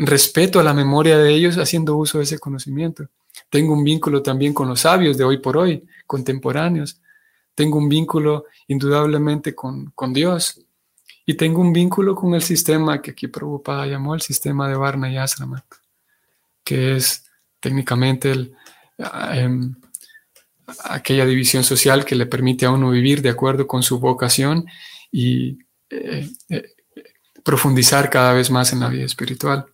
respeto 0.00 0.58
a 0.58 0.64
la 0.64 0.72
memoria 0.72 1.18
de 1.18 1.34
ellos 1.34 1.58
haciendo 1.58 1.96
uso 1.96 2.16
de 2.16 2.24
ese 2.24 2.38
conocimiento. 2.38 3.10
Tengo 3.50 3.72
un 3.72 3.84
vínculo 3.84 4.22
también 4.22 4.52
con 4.52 4.68
los 4.68 4.80
sabios 4.80 5.16
de 5.16 5.24
hoy 5.24 5.38
por 5.38 5.56
hoy, 5.56 5.86
contemporáneos. 6.06 7.00
Tengo 7.54 7.78
un 7.78 7.88
vínculo 7.88 8.44
indudablemente 8.68 9.54
con, 9.54 9.90
con 9.94 10.12
Dios. 10.12 10.60
Y 11.24 11.34
tengo 11.34 11.60
un 11.60 11.72
vínculo 11.72 12.14
con 12.14 12.34
el 12.34 12.42
sistema 12.42 13.02
que 13.02 13.10
aquí 13.10 13.26
Prabhupada 13.26 13.86
llamó 13.86 14.14
el 14.14 14.20
sistema 14.20 14.68
de 14.68 14.76
Varna 14.76 15.10
y 15.10 15.16
Asrama, 15.16 15.64
que 16.62 16.96
es 16.96 17.24
técnicamente 17.58 18.30
el, 18.30 18.54
em, 19.32 19.74
aquella 20.84 21.26
división 21.26 21.64
social 21.64 22.04
que 22.04 22.14
le 22.14 22.26
permite 22.26 22.66
a 22.66 22.70
uno 22.70 22.90
vivir 22.90 23.22
de 23.22 23.30
acuerdo 23.30 23.66
con 23.66 23.82
su 23.82 23.98
vocación 23.98 24.66
y 25.10 25.58
eh, 25.90 26.30
eh, 26.48 26.74
profundizar 27.42 28.08
cada 28.10 28.32
vez 28.32 28.50
más 28.50 28.72
en 28.72 28.80
la 28.80 28.88
vida 28.88 29.04
espiritual. 29.04 29.66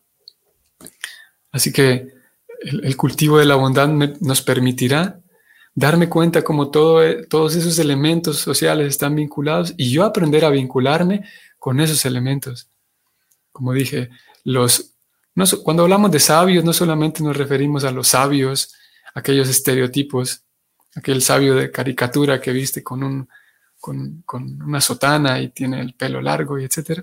Así 1.51 1.73
que 1.73 2.22
el, 2.65 2.97
cultivo 2.97 3.39
de 3.39 3.45
la 3.45 3.57
bondad 3.57 3.89
nos 3.89 4.43
permitirá 4.43 5.21
darme 5.75 6.09
cuenta 6.09 6.43
cómo 6.43 6.71
todo, 6.71 7.01
todos 7.29 7.55
esos 7.57 7.79
elementos 7.79 8.39
sociales 8.39 8.89
están 8.89 9.15
vinculados 9.15 9.75
y 9.77 9.91
yo 9.91 10.05
aprender 10.05 10.45
a 10.45 10.51
vincularme 10.51 11.25
con 11.59 11.81
esos 11.81 12.05
elementos. 12.05 12.69
Como 13.53 13.73
dije, 13.73 14.11
los, 14.45 14.95
cuando 15.63 15.85
hablamos 15.85 16.11
de 16.11 16.21
sabios, 16.21 16.65
no 16.65 16.73
solamente 16.73 17.23
nos 17.23 17.37
referimos 17.37 17.85
a 17.85 17.91
los 17.91 18.09
sabios, 18.09 18.75
aquellos 19.15 19.49
estereotipos, 19.49 20.45
aquel 20.95 21.23
sabio 21.23 21.55
de 21.55 21.71
caricatura 21.71 22.41
que 22.41 22.53
viste 22.53 22.83
con, 22.83 23.03
un, 23.03 23.29
con, 23.81 24.23
con 24.27 24.63
una 24.63 24.81
sotana 24.81 25.41
y 25.41 25.49
tiene 25.51 25.81
el 25.81 25.95
pelo 25.95 26.21
largo 26.21 26.59
y 26.59 26.65
etcétera, 26.65 27.03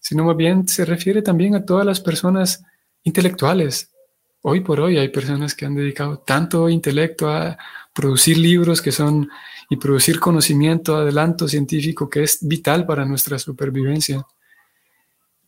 sino 0.00 0.24
más 0.24 0.36
bien 0.36 0.66
se 0.68 0.84
refiere 0.84 1.22
también 1.22 1.54
a 1.54 1.64
todas 1.64 1.84
las 1.84 2.00
personas 2.00 2.62
intelectuales, 3.02 3.90
hoy 4.42 4.60
por 4.60 4.80
hoy 4.80 4.98
hay 4.98 5.08
personas 5.08 5.54
que 5.54 5.66
han 5.66 5.74
dedicado 5.74 6.18
tanto 6.18 6.68
intelecto 6.68 7.28
a 7.28 7.56
producir 7.92 8.38
libros 8.38 8.80
que 8.80 8.92
son 8.92 9.28
y 9.68 9.76
producir 9.76 10.18
conocimiento, 10.18 10.96
adelanto 10.96 11.46
científico 11.46 12.08
que 12.08 12.22
es 12.22 12.38
vital 12.40 12.86
para 12.86 13.04
nuestra 13.04 13.38
supervivencia. 13.38 14.24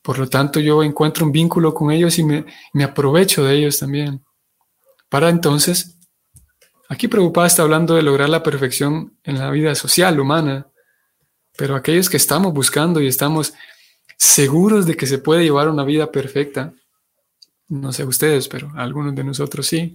Por 0.02 0.18
lo 0.18 0.28
tanto, 0.28 0.60
yo 0.60 0.82
encuentro 0.82 1.26
un 1.26 1.32
vínculo 1.32 1.72
con 1.72 1.90
ellos 1.90 2.18
y 2.18 2.24
me, 2.24 2.44
aprovecho 2.82 3.44
de 3.44 3.54
ellos 3.54 3.78
también. 3.78 4.22
Para 5.08 5.28
entonces, 5.28 5.96
aquí 6.88 7.08
preocupada 7.08 7.46
está 7.46 7.62
hablando 7.62 7.94
de 7.94 8.02
lograr 8.02 8.28
la 8.28 8.42
perfección 8.42 9.14
en 9.24 9.38
la 9.38 9.50
vida 9.50 9.74
social 9.74 10.18
humana, 10.20 10.66
pero 11.56 11.76
aquellos 11.76 12.08
que 12.08 12.16
estamos 12.16 12.52
buscando 12.52 13.00
y 13.00 13.06
estamos 13.06 13.52
seguros 14.16 14.86
de 14.86 14.96
que 14.96 15.06
se 15.06 15.18
puede 15.18 15.44
llevar 15.44 15.68
una 15.68 15.84
vida 15.84 16.10
perfecta, 16.10 16.74
no 17.70 17.92
sé 17.92 18.04
ustedes, 18.04 18.48
pero 18.48 18.70
algunos 18.76 19.14
de 19.14 19.24
nosotros 19.24 19.66
sí. 19.66 19.94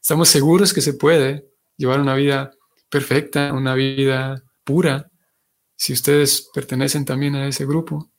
Estamos 0.00 0.28
seguros 0.28 0.72
que 0.72 0.80
se 0.80 0.94
puede 0.94 1.46
llevar 1.76 2.00
una 2.00 2.14
vida 2.14 2.50
perfecta, 2.88 3.52
una 3.52 3.74
vida 3.74 4.42
pura, 4.64 5.10
si 5.76 5.92
ustedes 5.92 6.48
pertenecen 6.52 7.04
también 7.04 7.36
a 7.36 7.46
ese 7.46 7.66
grupo. 7.66 8.10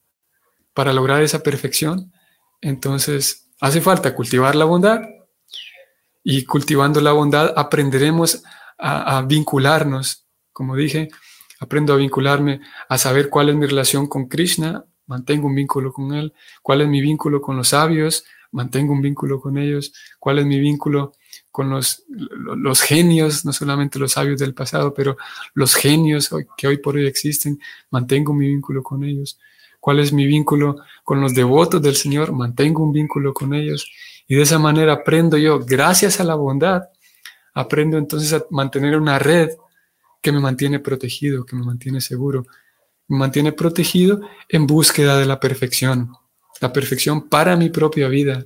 Para 0.74 0.94
lograr 0.94 1.24
esa 1.24 1.42
perfección, 1.42 2.14
entonces 2.62 3.50
hace 3.60 3.82
falta 3.82 4.14
cultivar 4.14 4.56
la 4.56 4.66
bondad 4.66 5.02
y 6.24 6.46
cultivando 6.46 7.02
la 7.02 7.14
bondad 7.14 7.54
aprenderemos 7.58 8.44
a, 8.78 9.24
vincularnos. 9.24 10.28
Como 10.54 10.76
dije, 10.76 11.08
aprendo 11.60 11.94
a 11.94 11.98
vincularme, 11.98 12.62
a 12.90 12.98
saber 13.00 13.30
cuál 13.30 13.50
es 13.50 13.56
mi 13.56 13.66
relación 13.66 14.08
con 14.08 14.28
Krishna, 14.28 14.86
mantengo 15.08 15.48
un 15.48 15.56
vínculo 15.56 15.92
con 15.92 16.14
Él, 16.14 16.34
cuál 16.62 16.82
es 16.82 16.88
mi 16.88 17.02
vínculo 17.02 17.42
con 17.42 17.58
los 17.58 17.70
sabios, 17.70 18.26
mantengo 18.52 18.94
un 18.94 19.02
vínculo 19.02 19.40
con 19.40 19.58
ellos, 19.58 19.94
cuál 20.20 20.40
es 20.40 20.46
mi 20.46 20.60
vínculo 20.60 21.14
con 21.52 21.70
los, 21.70 22.82
genios, 22.82 23.46
no 23.46 23.52
solamente 23.52 23.98
los 23.98 24.12
sabios 24.12 24.40
del 24.40 24.54
pasado, 24.54 24.94
pero 24.94 25.18
los 25.54 25.74
genios 25.74 26.30
que 26.56 26.68
hoy 26.68 26.78
por 26.78 26.96
hoy 26.96 27.08
existen, 27.08 27.60
mantengo 27.90 28.34
mi 28.34 28.48
vínculo 28.48 28.84
con 28.84 29.04
ellos, 29.04 29.40
cuál 29.80 30.00
es 30.00 30.14
mi 30.14 30.28
vínculo 30.28 30.78
con 31.04 31.20
los 31.20 31.34
devotos 31.34 31.82
del 31.82 31.96
Señor, 31.96 32.32
mantengo 32.32 32.84
un 32.84 32.92
vínculo 32.92 33.34
con 33.34 33.54
ellos. 33.54 33.92
Y 34.28 34.36
de 34.36 34.44
esa 34.44 34.60
manera 34.60 34.94
aprendo 34.94 35.38
yo, 35.38 35.60
gracias 35.60 36.20
a 36.20 36.24
la 36.24 36.36
bondad, 36.36 36.84
aprendo 37.54 37.98
entonces 37.98 38.34
a 38.34 38.46
mantener 38.52 38.98
una 38.98 39.18
red 39.18 39.50
que 40.22 40.32
me 40.32 40.40
mantiene 40.40 40.80
protegido, 40.80 41.46
que 41.46 41.56
me 41.56 41.64
mantiene 41.64 42.02
seguro, 42.02 42.46
mantiene 43.08 43.52
protegido 43.52 44.22
en 44.50 44.68
búsqueda 44.68 45.18
de 45.18 45.26
la 45.26 45.40
perfección, 45.40 46.14
la 46.60 46.74
perfección 46.74 47.30
para 47.30 47.56
mi 47.56 47.70
propia 47.70 48.08
vida. 48.08 48.46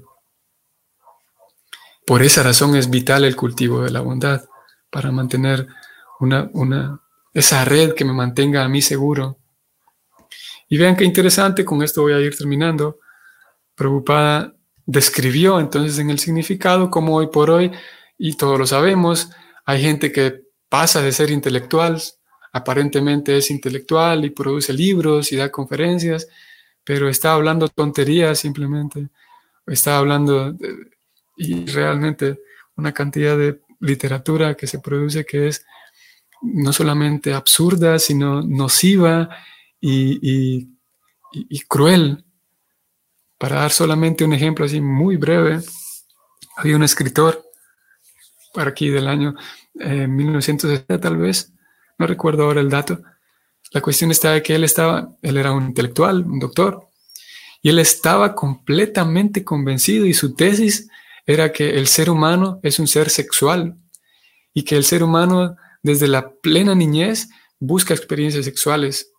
Por 2.06 2.24
esa 2.24 2.44
razón 2.44 2.76
es 2.76 2.90
vital 2.90 3.24
el 3.24 3.36
cultivo 3.36 3.82
de 3.82 3.92
la 3.92 4.02
bondad, 4.02 4.44
para 4.90 5.12
mantener 5.12 5.68
una, 6.20 6.50
una, 6.54 7.02
esa 7.34 7.64
red 7.66 7.94
que 7.94 8.06
me 8.06 8.14
mantenga 8.14 8.64
a 8.64 8.70
mí 8.70 8.82
seguro. 8.82 9.38
Y 10.68 10.78
vean 10.78 10.96
qué 10.96 11.06
interesante, 11.06 11.66
con 11.66 11.82
esto 11.84 12.02
voy 12.02 12.14
a 12.14 12.20
ir 12.20 12.38
terminando. 12.38 13.00
Preocupada 13.76 14.54
describió 14.86 15.60
entonces 15.60 15.98
en 16.00 16.10
el 16.10 16.20
significado 16.20 16.90
como 16.90 17.16
hoy 17.16 17.28
por 17.28 17.50
hoy, 17.50 17.72
y 18.18 18.36
todos 18.36 18.60
lo 18.60 18.68
sabemos, 18.68 19.30
hay 19.66 19.82
gente 19.82 20.12
que 20.12 20.42
pasa 20.70 21.02
de 21.02 21.12
ser 21.12 21.32
intelectual 21.32 22.02
aparentemente 22.52 23.38
es 23.38 23.52
intelectual 23.52 24.26
y 24.26 24.30
produce 24.30 24.74
libros 24.74 25.32
y 25.32 25.38
da 25.38 25.52
conferencias, 25.52 26.28
pero 26.84 27.10
está 27.10 27.34
hablando 27.34 27.68
tonterías 27.68 28.40
simplemente, 28.40 29.10
está 29.68 29.98
hablando 29.98 30.56
y 31.38 31.66
realmente 31.66 32.42
una 32.76 32.94
cantidad 32.94 33.38
de 33.38 33.62
literatura 33.80 34.56
que 34.56 34.68
se 34.68 34.80
produce 34.80 35.26
que 35.26 35.48
es 35.48 35.66
no 36.42 36.74
solamente 36.74 37.34
absurda, 37.34 38.00
sino 38.00 38.42
nociva 38.42 39.30
y, 39.80 40.70
cruel. 41.68 42.26
Para 43.38 43.58
dar 43.58 43.72
solamente 43.72 44.24
un 44.24 44.34
ejemplo 44.34 44.66
así 44.66 44.82
muy 44.82 45.18
breve, 45.18 45.62
había 46.58 46.76
un 46.76 46.84
escritor 46.84 47.44
para 48.54 48.72
aquí 48.72 48.90
del 48.90 49.08
año 49.08 49.36
1960 49.74 50.94
eh, 50.94 50.98
tal 51.00 51.18
vez, 51.18 51.54
no 52.02 52.08
recuerdo 52.08 52.44
ahora 52.44 52.62
el 52.62 52.70
dato. 52.70 53.02
La 53.72 53.82
cuestión 53.82 54.12
está 54.12 54.32
de 54.32 54.44
que 54.44 54.56
él 54.56 54.64
estaba, 54.64 55.16
él 55.22 55.38
era 55.38 55.52
un 55.52 55.68
intelectual, 55.68 56.24
un 56.26 56.40
doctor, 56.40 56.88
y 57.62 57.70
él 57.70 57.80
estaba 57.80 58.34
completamente 58.34 59.44
convencido 59.44 60.06
y 60.06 60.14
su 60.14 60.34
tesis 60.34 60.90
era 61.26 61.52
que 61.52 61.78
el 61.78 61.88
ser 61.88 62.10
humano 62.10 62.60
es 62.64 62.80
un 62.80 62.88
ser 62.88 63.10
sexual 63.10 63.78
y 64.54 64.64
que 64.64 64.76
el 64.76 64.84
ser 64.84 65.04
humano 65.04 65.56
desde 65.84 66.08
la 66.08 66.32
plena 66.32 66.74
niñez 66.74 67.30
busca 67.60 67.94
experiencias 67.94 68.46
sexuales. 68.46 69.12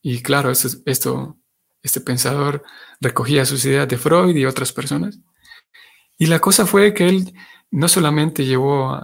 Y 0.00 0.22
claro, 0.22 0.50
esto, 0.50 0.68
esto 0.86 1.36
este 1.82 2.00
pensador 2.00 2.62
recogía 3.00 3.44
sus 3.44 3.64
ideas 3.66 3.86
de 3.86 3.98
Freud 3.98 4.34
y 4.34 4.46
otras 4.46 4.72
personas. 4.72 5.18
Y 6.16 6.26
la 6.26 6.40
cosa 6.40 6.66
fue 6.66 6.94
que 6.94 7.08
él 7.08 7.34
no 7.70 7.86
solamente 7.88 8.46
llevó 8.46 8.98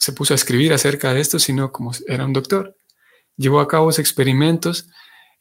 se 0.00 0.12
puso 0.12 0.32
a 0.32 0.36
escribir 0.36 0.72
acerca 0.72 1.12
de 1.12 1.20
esto, 1.20 1.38
sino 1.38 1.70
como 1.70 1.92
era 2.08 2.24
un 2.24 2.32
doctor, 2.32 2.74
llevó 3.36 3.60
a 3.60 3.68
cabo 3.68 3.90
experimentos 3.90 4.88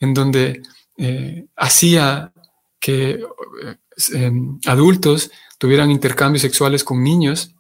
en 0.01 0.13
donde 0.13 0.61
eh, 0.97 1.45
hacía 1.55 2.33
que 2.79 3.21
eh, 3.63 3.75
em, 4.13 4.59
adultos 4.65 5.31
tuvieran 5.57 5.91
intercambios 5.91 6.41
sexuales 6.41 6.83
con 6.83 7.01
niños 7.01 7.55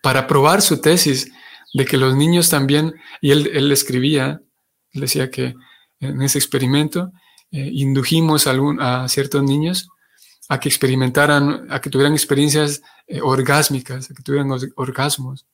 para 0.00 0.28
probar 0.28 0.62
su 0.62 0.80
tesis 0.80 1.32
de 1.74 1.84
que 1.84 1.96
los 1.96 2.14
niños 2.16 2.48
también, 2.48 2.94
y 3.20 3.32
él, 3.32 3.50
él 3.52 3.70
escribía, 3.72 4.40
él 4.92 5.00
decía 5.00 5.30
que 5.30 5.56
en 5.98 6.22
ese 6.22 6.38
experimento 6.38 7.10
eh, 7.50 7.70
indujimos 7.72 8.46
a, 8.46 8.54
a, 9.02 9.08
ciertos 9.08 9.42
niños 9.42 9.88
a 10.48 10.60
que 10.60 10.68
experimentaran, 10.68 11.66
a 11.70 11.80
que 11.80 11.90
tuvieran 11.90 12.14
experiencias 12.14 12.82
orgásmicas, 13.22 14.10
a 14.10 14.14
que 14.14 14.22
tuvieran 14.22 14.50
orgasmos. 14.76 15.44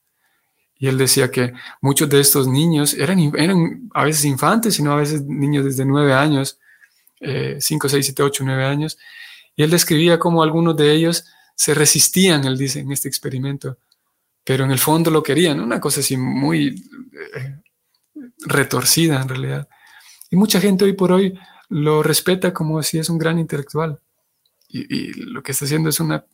Y 0.84 0.88
él 0.88 0.98
decía 0.98 1.30
que 1.30 1.54
muchos 1.80 2.10
de 2.10 2.20
estos 2.20 2.46
niños 2.46 2.92
eran, 2.92 3.18
eran 3.38 3.88
a 3.94 4.04
veces 4.04 4.26
infantes, 4.26 4.74
sino 4.74 4.92
a 4.92 4.96
veces 4.96 5.22
niños 5.24 5.64
desde 5.64 5.86
nueve 5.86 6.12
años, 6.12 6.58
eh, 7.20 7.56
cinco, 7.58 7.88
seis, 7.88 8.04
siete, 8.04 8.22
ocho, 8.22 8.44
nueve 8.44 8.66
años. 8.66 8.98
Y 9.56 9.62
él 9.62 9.70
describía 9.70 10.18
cómo 10.18 10.42
algunos 10.42 10.76
de 10.76 10.92
ellos 10.92 11.24
se 11.56 11.72
resistían, 11.72 12.44
él 12.44 12.58
dice, 12.58 12.80
en 12.80 12.92
este 12.92 13.08
experimento, 13.08 13.78
pero 14.44 14.66
en 14.66 14.72
el 14.72 14.78
fondo 14.78 15.10
lo 15.10 15.22
querían, 15.22 15.58
una 15.58 15.80
cosa 15.80 16.00
así 16.00 16.18
muy 16.18 16.84
eh, 17.34 17.56
retorcida 18.40 19.22
en 19.22 19.28
realidad. 19.30 19.66
Y 20.30 20.36
mucha 20.36 20.60
gente 20.60 20.84
hoy 20.84 20.92
por 20.92 21.12
hoy 21.12 21.32
lo 21.70 22.02
respeta 22.02 22.52
como 22.52 22.82
si 22.82 22.98
es 22.98 23.08
un 23.08 23.16
gran 23.16 23.38
intelectual. 23.38 24.00
Y, 24.68 25.14
lo 25.32 25.42
que 25.42 25.52
está 25.52 25.64
haciendo 25.64 25.88
es 25.88 25.98
una, 25.98 26.26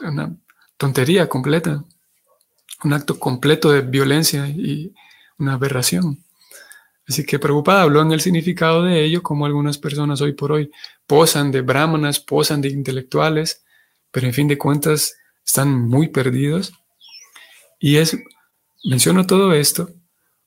una 0.00 0.34
tontería 0.78 1.28
completa, 1.28 1.84
un 2.84 2.92
acto 2.92 3.18
completo 3.18 3.70
de 3.70 3.82
violencia 3.82 4.46
y 4.48 4.92
una 5.38 5.54
aberración. 5.54 6.22
Así 7.06 7.24
que 7.24 7.38
preocupada 7.38 7.82
habló 7.82 8.00
en 8.02 8.12
el 8.12 8.20
significado 8.20 8.84
de 8.84 9.04
ello, 9.04 9.22
como 9.22 9.46
algunas 9.46 9.78
personas 9.78 10.20
hoy 10.20 10.32
por 10.32 10.52
hoy 10.52 10.70
posan 11.06 11.50
de 11.50 11.60
brahmanas, 11.60 12.20
posan 12.20 12.60
de 12.60 12.68
intelectuales, 12.68 13.64
pero 14.10 14.26
en 14.26 14.34
fin 14.34 14.48
de 14.48 14.58
cuentas 14.58 15.16
están 15.44 15.88
muy 15.88 16.08
perdidos. 16.08 16.72
Y 17.78 17.96
es, 17.96 18.16
menciono 18.84 19.26
todo 19.26 19.52
esto 19.52 19.90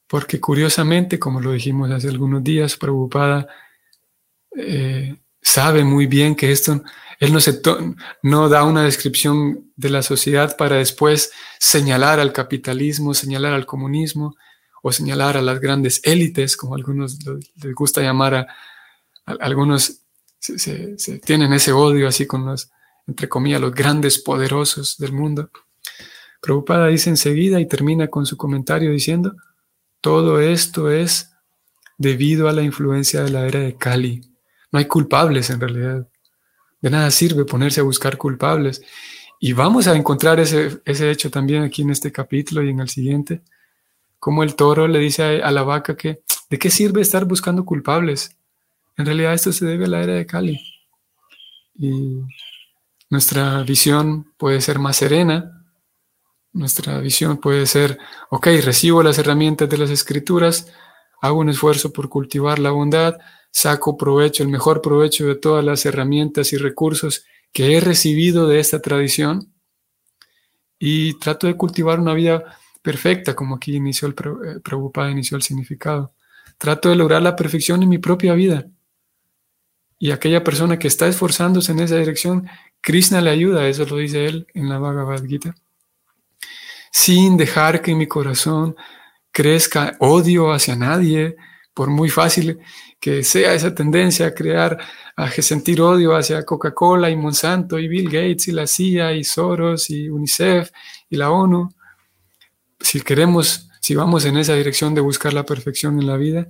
porque 0.08 0.40
curiosamente, 0.40 1.20
como 1.20 1.42
lo 1.42 1.52
dijimos 1.52 1.92
hace 1.92 2.10
algunos 2.10 2.44
días, 2.44 2.78
preocupada 2.78 3.48
eh, 4.56 5.16
sabe 5.42 5.84
muy 5.84 6.08
bien 6.08 6.36
que 6.36 6.52
esto, 6.52 6.82
él 7.20 7.34
no, 8.24 8.50
da 8.50 8.64
una 8.64 8.84
descripción 8.84 9.72
de 9.76 9.90
la 9.90 10.02
sociedad 10.02 10.58
para 10.58 10.78
después 10.78 11.32
señalar 11.60 12.20
al 12.20 12.34
capitalismo, 12.34 13.14
señalar 13.14 13.54
al 13.54 13.66
comunismo 13.66 14.36
o 14.82 14.92
señalar 14.92 15.38
a 15.38 15.42
las 15.42 15.60
grandes 15.60 16.02
élites, 16.04 16.58
como 16.58 16.76
algunos 16.76 17.18
les 17.26 17.74
gusta 17.74 18.02
llamar 18.02 18.36
a, 18.36 18.48
algunos, 19.26 20.02
se, 20.40 20.96
tienen 21.26 21.54
ese 21.54 21.72
odio 21.72 22.08
así 22.08 22.28
con 22.28 22.46
los, 22.46 22.72
entre 23.08 23.28
comillas, 23.28 23.62
los 23.62 23.74
grandes 23.74 24.20
poderosos 24.20 24.98
del 24.98 25.14
mundo. 25.14 25.50
Preocupada 26.42 26.88
dice 26.88 27.10
enseguida 27.10 27.60
y 27.60 27.68
termina 27.68 28.08
con 28.08 28.26
su 28.26 28.38
comentario 28.38 28.92
diciendo, 28.92 29.36
todo 30.02 30.40
esto 30.40 30.92
es 30.92 31.32
debido 31.98 32.48
a 32.48 32.54
la 32.54 32.62
influencia 32.62 33.24
de 33.24 33.32
la 33.32 33.48
era 33.48 33.62
de 33.62 33.76
Cali. 33.76 34.22
No 34.72 34.80
hay 34.80 34.86
culpables 34.86 35.50
en 35.50 35.60
realidad. 35.60 36.08
De 36.86 36.92
nada 36.92 37.10
sirve 37.10 37.46
ponerse 37.46 37.82
a 37.82 37.84
buscar 37.84 38.16
culpables. 38.16 38.84
Y 39.40 39.54
vamos 39.54 39.88
a 39.88 39.96
encontrar 39.96 40.40
ese, 40.40 40.82
ese 40.86 41.10
hecho 41.10 41.32
también 41.32 41.64
aquí 41.64 41.82
en 41.82 41.90
este 41.90 42.12
capítulo 42.12 42.62
y 42.62 42.70
en 42.70 42.80
el 42.80 42.90
siguiente. 42.90 43.42
Como 44.20 44.44
el 44.44 44.54
toro 44.54 44.88
le 44.88 45.00
dice 45.00 45.42
a, 45.42 45.50
la 45.50 45.64
vaca 45.64 45.98
que, 45.98 46.22
¿de 46.48 46.60
qué 46.60 46.70
sirve 46.70 47.02
estar 47.02 47.26
buscando 47.26 47.66
culpables? 47.66 48.38
En 48.98 49.08
realidad 49.08 49.34
esto 49.34 49.52
se 49.52 49.66
debe 49.66 49.86
a 49.86 49.88
la 49.88 50.04
era 50.04 50.14
de 50.14 50.28
Cali. 50.28 50.62
Y 51.74 52.22
nuestra 53.10 53.64
visión 53.64 54.32
puede 54.38 54.62
ser 54.62 54.78
más 54.78 54.98
serena, 54.98 55.66
nuestra 56.54 57.00
visión 57.00 57.38
puede 57.38 57.66
ser, 57.66 57.98
ok, 58.30 58.46
recibo 58.64 59.02
las 59.02 59.18
herramientas 59.18 59.68
de 59.68 59.80
las 59.80 59.90
escrituras, 59.90 60.72
hago 61.20 61.40
un 61.40 61.50
esfuerzo 61.50 61.92
por 61.92 62.10
cultivar 62.10 62.60
la 62.60 62.70
bondad, 62.70 63.18
saco 63.56 63.96
provecho, 63.96 64.44
el 64.44 64.50
mejor 64.50 64.82
provecho 64.82 65.26
de 65.26 65.36
todas 65.36 65.64
las 65.64 65.86
herramientas 65.86 66.52
y 66.52 66.58
recursos 66.58 67.26
que 67.54 67.78
he 67.78 67.80
recibido 67.80 68.48
de 68.48 68.60
esta 68.60 68.82
tradición 68.82 69.54
y 70.78 71.18
trato 71.20 71.48
de 71.48 71.56
cultivar 71.56 72.00
una 72.00 72.14
vida 72.14 72.44
perfecta, 72.82 73.34
como 73.34 73.56
aquí 73.56 73.76
inició 73.76 74.10
el 74.10 74.14
eh, 74.14 74.60
preocupado, 74.62 75.10
inició 75.10 75.38
el 75.38 75.44
significado. 75.44 76.14
Trato 76.58 76.90
de 76.90 76.96
lograr 76.96 77.22
la 77.22 77.36
perfección 77.36 77.82
en 77.82 77.90
mi 77.90 77.98
propia 77.98 78.34
vida. 78.34 78.66
Y 79.98 80.12
aquella 80.12 80.44
persona 80.44 80.78
que 80.78 80.90
está 80.90 81.08
esforzándose 81.08 81.72
en 81.72 81.80
esa 81.80 81.96
dirección, 81.96 82.48
Krishna 82.82 83.22
le 83.22 83.30
ayuda, 83.30 83.68
eso 83.68 83.86
lo 83.86 83.98
dice 83.98 84.26
él 84.26 84.48
en 84.54 84.68
la 84.68 84.78
Bhagavad 84.78 85.24
Gita 85.24 85.56
sin 86.98 87.36
dejar 87.36 87.82
que 87.82 87.94
mi 87.94 88.08
corazón 88.08 88.74
crezca 89.30 89.98
odio 90.00 90.54
hacia 90.54 90.78
nadie, 90.78 91.36
por 91.74 91.90
muy 91.90 92.10
fácil 92.10 92.60
que 93.00 93.24
sea 93.24 93.54
esa 93.54 93.74
tendencia 93.76 94.28
a 94.28 94.34
crear, 94.34 94.78
a 95.16 95.30
sentir 95.30 95.82
odio 95.82 96.16
hacia 96.16 96.44
Coca-Cola 96.44 97.10
y 97.10 97.16
Monsanto 97.16 97.78
y 97.80 97.88
Bill 97.88 98.06
Gates 98.06 98.48
y 98.48 98.52
la 98.52 98.68
CIA 98.68 99.14
y 99.14 99.24
Soros 99.24 99.90
y 99.90 100.10
UNICEF 100.10 100.72
y 101.10 101.18
la 101.18 101.30
ONU. 101.32 101.70
Si 102.80 103.02
queremos, 103.02 103.70
si 103.82 103.96
vamos 103.96 104.26
en 104.26 104.38
esa 104.38 104.56
dirección 104.56 104.96
de 104.96 105.02
buscar 105.02 105.34
la 105.34 105.46
perfección 105.46 106.00
en 106.00 106.08
la 106.08 106.18
vida, 106.18 106.48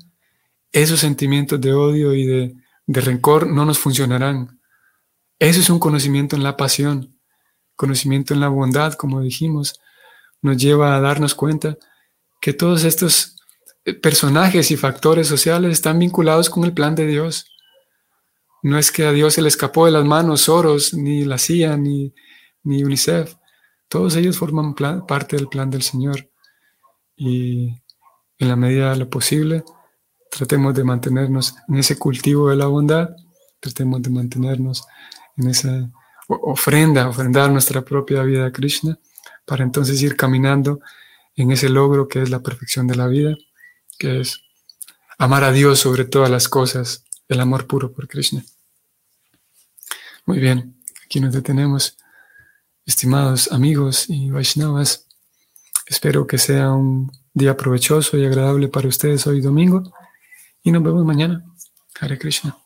esos 0.72 1.00
sentimientos 1.00 1.60
de 1.62 1.74
odio 1.74 2.14
y 2.14 2.26
de, 2.26 2.56
de 2.88 3.02
rencor 3.02 3.48
no 3.48 3.66
nos 3.66 3.80
funcionarán. 3.80 4.60
Eso 5.40 5.60
es 5.60 5.70
un 5.70 5.80
conocimiento 5.80 6.36
en 6.36 6.44
la 6.44 6.58
pasión, 6.58 7.18
conocimiento 7.76 8.34
en 8.34 8.40
la 8.40 8.48
bondad, 8.48 8.94
como 8.94 9.22
dijimos, 9.22 9.80
nos 10.42 10.58
lleva 10.58 10.96
a 10.96 11.02
darnos 11.02 11.36
cuenta 11.36 11.78
que 12.40 12.54
todos 12.54 12.84
estos 12.84 13.36
personajes 13.94 14.72
y 14.72 14.78
factores 14.78 15.28
sociales 15.28 15.72
están 15.72 16.00
vinculados 16.00 16.50
con 16.50 16.64
el 16.64 16.74
plan 16.74 16.96
de 16.96 17.06
Dios. 17.06 17.52
No 18.64 18.80
es 18.80 18.92
que 18.92 19.06
a 19.06 19.12
Dios 19.12 19.36
se 19.36 19.42
le 19.42 19.48
escapó 19.48 19.86
de 19.86 19.92
las 19.92 20.06
manos 20.06 20.42
Soros, 20.42 20.94
ni 20.94 21.24
la 21.24 21.38
CIA, 21.38 21.78
ni, 21.78 22.14
ni 22.64 22.84
UNICEF. 22.84 23.36
Todos 23.88 24.16
ellos 24.16 24.38
forman 24.38 24.74
parte 24.74 25.36
del 25.36 25.48
plan 25.48 25.70
del 25.70 25.84
Señor. 25.84 26.30
Y 27.16 27.82
en 28.40 28.48
la 28.48 28.56
medida 28.56 28.92
de 28.92 28.98
lo 28.98 29.10
posible, 29.10 29.64
tratemos 30.32 30.74
de 30.74 30.84
mantenernos 30.84 31.56
en 31.68 31.76
ese 31.76 31.98
cultivo 31.98 32.50
de 32.50 32.56
la 32.56 32.66
bondad, 32.66 33.10
tratemos 33.60 34.02
de 34.02 34.10
mantenernos 34.10 34.84
en 35.38 35.50
esa 35.50 35.92
ofrenda, 36.28 37.08
ofrendar 37.08 37.52
nuestra 37.52 37.84
propia 37.84 38.24
vida 38.24 38.48
a 38.48 38.52
Krishna 38.52 38.98
para 39.46 39.64
entonces 39.64 40.02
ir 40.02 40.16
caminando 40.16 40.80
en 41.36 41.52
ese 41.52 41.70
logro 41.70 42.08
que 42.08 42.22
es 42.22 42.30
la 42.30 42.42
perfección 42.42 42.88
de 42.88 42.96
la 42.96 43.08
vida, 43.08 43.38
que 43.98 44.22
es 44.22 44.42
amar 45.18 45.44
a 45.44 45.52
Dios 45.52 45.80
sobre 45.80 46.06
todas 46.06 46.30
las 46.30 46.48
cosas, 46.50 47.04
el 47.28 47.40
amor 47.40 47.68
puro 47.68 47.92
por 47.92 48.08
Krishna. 48.08 48.44
Muy 50.26 50.40
bien, 50.40 50.76
aquí 51.06 51.20
nos 51.20 51.34
detenemos, 51.34 51.98
estimados 52.86 53.52
amigos 53.52 54.10
y 54.10 54.30
Vaishnavas. 54.30 55.08
Espero 55.88 56.26
que 56.26 56.38
sea 56.38 56.72
un 56.72 57.12
día 57.34 57.56
provechoso 57.56 58.18
y 58.18 58.26
agradable 58.26 58.68
para 58.68 58.88
ustedes 58.88 59.28
hoy 59.28 59.42
domingo 59.42 59.94
y 60.64 60.72
nos 60.72 60.84
vemos 60.84 61.06
mañana. 61.06 61.46
Hare 62.00 62.18
Krishna. 62.18 62.58